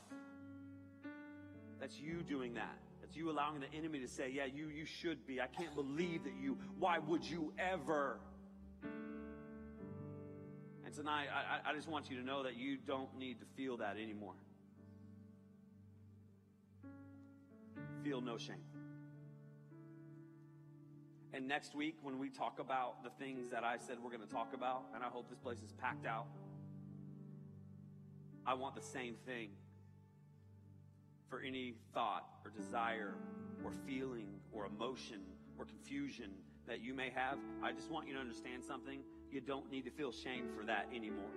That's 1.80 2.00
you 2.00 2.22
doing 2.24 2.54
that. 2.54 2.78
That's 3.14 3.20
you 3.20 3.30
allowing 3.30 3.60
the 3.60 3.72
enemy 3.78 4.00
to 4.00 4.08
say, 4.08 4.32
yeah, 4.34 4.46
you, 4.46 4.70
you 4.70 4.86
should 4.86 5.28
be. 5.28 5.40
I 5.40 5.46
can't 5.46 5.76
believe 5.76 6.24
that 6.24 6.34
you, 6.42 6.58
why 6.80 6.98
would 6.98 7.24
you 7.24 7.54
ever? 7.60 8.18
And 10.84 10.94
tonight, 10.96 11.28
I, 11.32 11.70
I 11.70 11.76
just 11.76 11.88
want 11.88 12.10
you 12.10 12.18
to 12.18 12.24
know 12.24 12.42
that 12.42 12.58
you 12.58 12.76
don't 12.76 13.16
need 13.16 13.40
to 13.40 13.46
feel 13.56 13.78
that 13.78 13.98
anymore. 14.02 14.34
Feel 18.04 18.22
no 18.22 18.40
shame. 18.40 18.56
And 21.34 21.48
next 21.48 21.76
week, 21.76 21.98
when 22.02 22.18
we 22.18 22.30
talk 22.30 22.58
about 22.60 23.04
the 23.04 23.12
things 23.24 23.50
that 23.52 23.64
I 23.64 23.78
said 23.78 23.98
we're 24.04 24.10
going 24.10 24.28
to 24.28 24.34
talk 24.34 24.56
about, 24.56 24.86
and 24.96 25.04
I 25.04 25.08
hope 25.08 25.30
this 25.30 25.40
place 25.40 25.62
is 25.64 25.72
packed 25.74 26.08
out, 26.08 26.26
I 28.48 28.56
want 28.56 28.74
the 28.74 28.82
same 28.82 29.16
thing 29.24 29.50
for 31.34 31.42
any 31.42 31.74
thought 31.96 32.26
or 32.46 32.52
desire 32.52 33.16
or 33.66 33.72
feeling 33.88 34.28
or 34.52 34.68
emotion 34.68 35.20
or 35.58 35.66
confusion 35.66 36.30
that 36.68 36.80
you 36.80 36.94
may 36.94 37.10
have. 37.10 37.40
I 37.64 37.72
just 37.72 37.90
want 37.90 38.08
you 38.08 38.14
to 38.14 38.20
understand 38.20 38.64
something. 38.64 39.00
You 39.32 39.42
don't 39.42 39.72
need 39.72 39.84
to 39.86 39.90
feel 39.90 40.12
shame 40.12 40.46
for 40.56 40.64
that 40.68 40.90
anymore. 40.96 41.32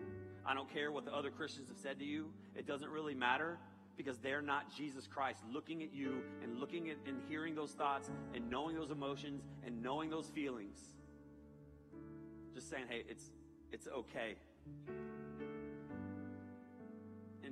I 0.45 0.53
don't 0.53 0.71
care 0.71 0.93
what 0.93 1.07
the 1.07 1.15
other 1.15 1.31
Christians 1.31 1.71
have 1.71 1.79
said 1.79 1.99
to 2.01 2.05
you. 2.05 2.27
It 2.55 2.67
doesn't 2.67 2.91
really 2.91 3.15
matter 3.15 3.59
because 3.97 4.19
they're 4.19 4.43
not 4.43 4.65
Jesus 4.77 5.07
Christ 5.07 5.41
looking 5.51 5.83
at 5.83 5.95
you 5.95 6.21
and 6.43 6.61
looking 6.61 6.91
at 6.91 6.99
and 7.07 7.17
hearing 7.27 7.55
those 7.55 7.71
thoughts 7.71 8.11
and 8.35 8.51
knowing 8.51 8.77
those 8.77 8.91
emotions 8.91 9.45
and 9.65 9.83
knowing 9.83 10.11
those 10.11 10.29
feelings. 10.29 10.77
Just 12.53 12.69
saying, 12.69 12.85
hey, 12.91 13.05
it's 13.09 13.31
it's 13.73 13.89
okay. 13.89 14.37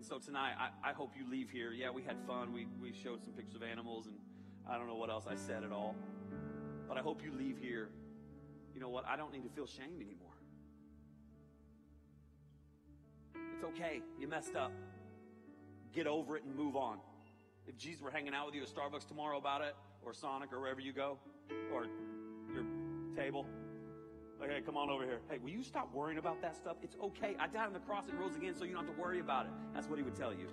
So 0.07 0.19
tonight, 0.19 0.53
I, 0.59 0.91
I 0.91 0.93
hope 0.93 1.13
you 1.17 1.25
leave 1.31 1.49
here. 1.49 1.73
Yeah, 1.73 1.89
we 1.89 2.03
had 2.03 2.19
fun. 2.27 2.53
We, 2.53 2.67
we 2.79 2.93
showed 2.93 3.25
some 3.25 3.33
pictures 3.33 3.55
of 3.55 3.63
animals, 3.63 4.07
and 4.07 4.17
I 4.69 4.77
don't 4.77 4.87
know 4.87 4.97
what 4.97 5.09
else 5.09 5.25
I 5.27 5.35
said 5.35 5.65
at 5.65 5.73
all. 5.73 5.97
But 6.87 6.99
I 6.99 7.01
hope 7.01 7.23
you 7.25 7.33
leave 7.33 7.57
here. 7.57 7.89
You 8.75 8.83
know 8.83 8.91
what? 8.91 9.07
I 9.09 9.17
don't 9.17 9.33
need 9.33 9.45
to 9.45 9.49
feel 9.49 9.67
shame 9.67 10.03
anymore. 10.03 10.35
It's 13.55 13.65
okay. 13.65 14.03
You 14.21 14.29
messed 14.29 14.55
up. 14.55 14.73
Get 15.95 16.07
over 16.07 16.37
it 16.37 16.45
and 16.45 16.55
move 16.55 16.77
on. 16.77 16.99
If 17.67 17.79
Jesus 17.79 18.03
were 18.03 18.11
hanging 18.11 18.35
out 18.35 18.45
with 18.45 18.55
you 18.55 18.63
at 18.63 18.69
Starbucks 18.69 19.09
tomorrow 19.09 19.39
about 19.39 19.63
it, 19.63 19.75
or 20.05 20.13
Sonic, 20.13 20.53
or 20.53 20.61
wherever 20.61 20.81
you 20.81 20.93
go, 20.93 21.17
or 21.73 21.87
your 22.53 22.65
table, 23.17 23.47
hey, 24.51 24.61
come 24.61 24.77
on 24.77 24.91
over 24.91 25.05
here. 25.05 25.21
Hey, 25.31 25.39
will 25.39 25.51
you 25.51 25.63
stop 25.63 25.93
worrying 25.95 26.19
about 26.19 26.41
that 26.43 26.57
stuff? 26.57 26.77
It's 26.83 26.97
okay. 27.03 27.37
I 27.39 27.47
died 27.47 27.67
on 27.67 27.73
the 27.73 27.79
cross 27.81 28.09
and 28.09 28.19
rose 28.19 28.37
again, 28.37 28.55
so 28.55 28.65
you 28.65 28.75
don't 28.75 28.87
have 28.87 28.95
to 28.95 29.01
worry 29.01 29.21
about 29.21 29.47
it. 29.47 29.53
That's 29.73 29.89
what 29.89 29.99
he 29.99 30.03
would 30.03 30.17
tell 30.17 30.33
you. 30.33 30.49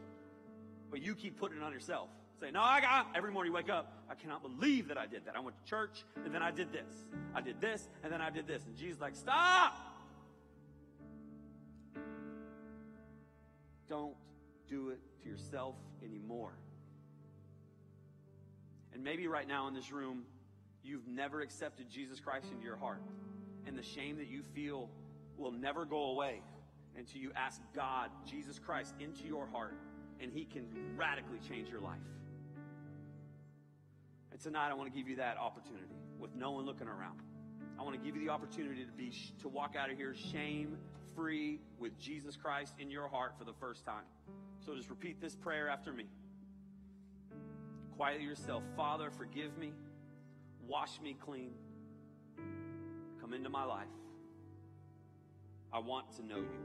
But 0.89 1.01
you 1.01 1.15
keep 1.15 1.39
putting 1.39 1.57
it 1.57 1.63
on 1.63 1.71
yourself. 1.71 2.09
Say, 2.39 2.51
no, 2.51 2.61
I 2.61 2.81
got, 2.81 3.07
every 3.15 3.31
morning 3.31 3.51
you 3.51 3.55
wake 3.55 3.69
up, 3.69 3.93
I 4.09 4.15
cannot 4.15 4.41
believe 4.41 4.87
that 4.87 4.97
I 4.97 5.05
did 5.05 5.25
that. 5.25 5.35
I 5.35 5.39
went 5.39 5.55
to 5.63 5.69
church, 5.69 6.03
and 6.25 6.33
then 6.33 6.41
I 6.41 6.51
did 6.51 6.71
this. 6.71 7.05
I 7.35 7.41
did 7.41 7.61
this, 7.61 7.87
and 8.03 8.11
then 8.11 8.21
I 8.21 8.29
did 8.29 8.47
this. 8.47 8.65
And 8.65 8.75
Jesus 8.75 8.99
like, 8.99 9.15
stop! 9.15 9.77
Don't 13.87 14.15
do 14.67 14.89
it 14.89 14.99
to 15.23 15.29
yourself 15.29 15.75
anymore. 16.03 16.53
And 18.93 19.03
maybe 19.03 19.27
right 19.27 19.47
now 19.47 19.67
in 19.67 19.73
this 19.73 19.91
room, 19.91 20.23
you've 20.83 21.07
never 21.07 21.41
accepted 21.41 21.89
Jesus 21.89 22.19
Christ 22.19 22.47
into 22.51 22.63
your 22.63 22.77
heart 22.77 23.01
and 23.65 23.77
the 23.77 23.83
shame 23.83 24.17
that 24.17 24.27
you 24.27 24.43
feel 24.53 24.89
will 25.37 25.51
never 25.51 25.85
go 25.85 26.11
away 26.11 26.41
until 26.97 27.21
you 27.21 27.31
ask 27.35 27.61
God, 27.75 28.09
Jesus 28.25 28.59
Christ, 28.59 28.93
into 28.99 29.23
your 29.27 29.47
heart, 29.47 29.75
and 30.19 30.31
He 30.31 30.45
can 30.45 30.65
radically 30.95 31.39
change 31.47 31.69
your 31.69 31.81
life. 31.81 31.99
And 34.31 34.39
tonight, 34.39 34.69
I 34.69 34.73
want 34.73 34.91
to 34.91 34.97
give 34.97 35.07
you 35.07 35.17
that 35.17 35.37
opportunity 35.37 35.95
with 36.19 36.35
no 36.35 36.51
one 36.51 36.65
looking 36.65 36.87
around. 36.87 37.19
I 37.79 37.83
want 37.83 37.95
to 37.95 38.05
give 38.05 38.15
you 38.15 38.25
the 38.25 38.31
opportunity 38.31 38.85
to 38.85 38.91
be 38.91 39.11
to 39.41 39.49
walk 39.49 39.75
out 39.75 39.89
of 39.89 39.97
here 39.97 40.13
shame 40.13 40.77
free 41.15 41.59
with 41.79 41.97
Jesus 41.99 42.37
Christ 42.37 42.75
in 42.79 42.89
your 42.89 43.07
heart 43.07 43.33
for 43.37 43.43
the 43.43 43.53
first 43.53 43.85
time. 43.85 44.03
So 44.65 44.75
just 44.75 44.89
repeat 44.89 45.19
this 45.19 45.35
prayer 45.35 45.67
after 45.67 45.91
me. 45.91 46.05
Quiet 47.97 48.21
yourself. 48.21 48.63
Father, 48.75 49.09
forgive 49.09 49.57
me. 49.57 49.73
Wash 50.67 51.01
me 51.01 51.15
clean. 51.19 51.53
Come 53.31 53.37
into 53.37 53.49
my 53.49 53.63
life. 53.63 53.87
I 55.71 55.79
want 55.79 56.11
to 56.17 56.25
know 56.25 56.39
you. 56.39 56.59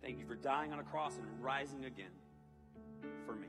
Thank 0.00 0.20
you 0.20 0.24
for 0.24 0.36
dying 0.36 0.72
on 0.72 0.78
a 0.78 0.84
cross 0.84 1.16
and 1.16 1.26
rising 1.42 1.84
again 1.84 2.12
for 3.26 3.34
me. 3.34 3.48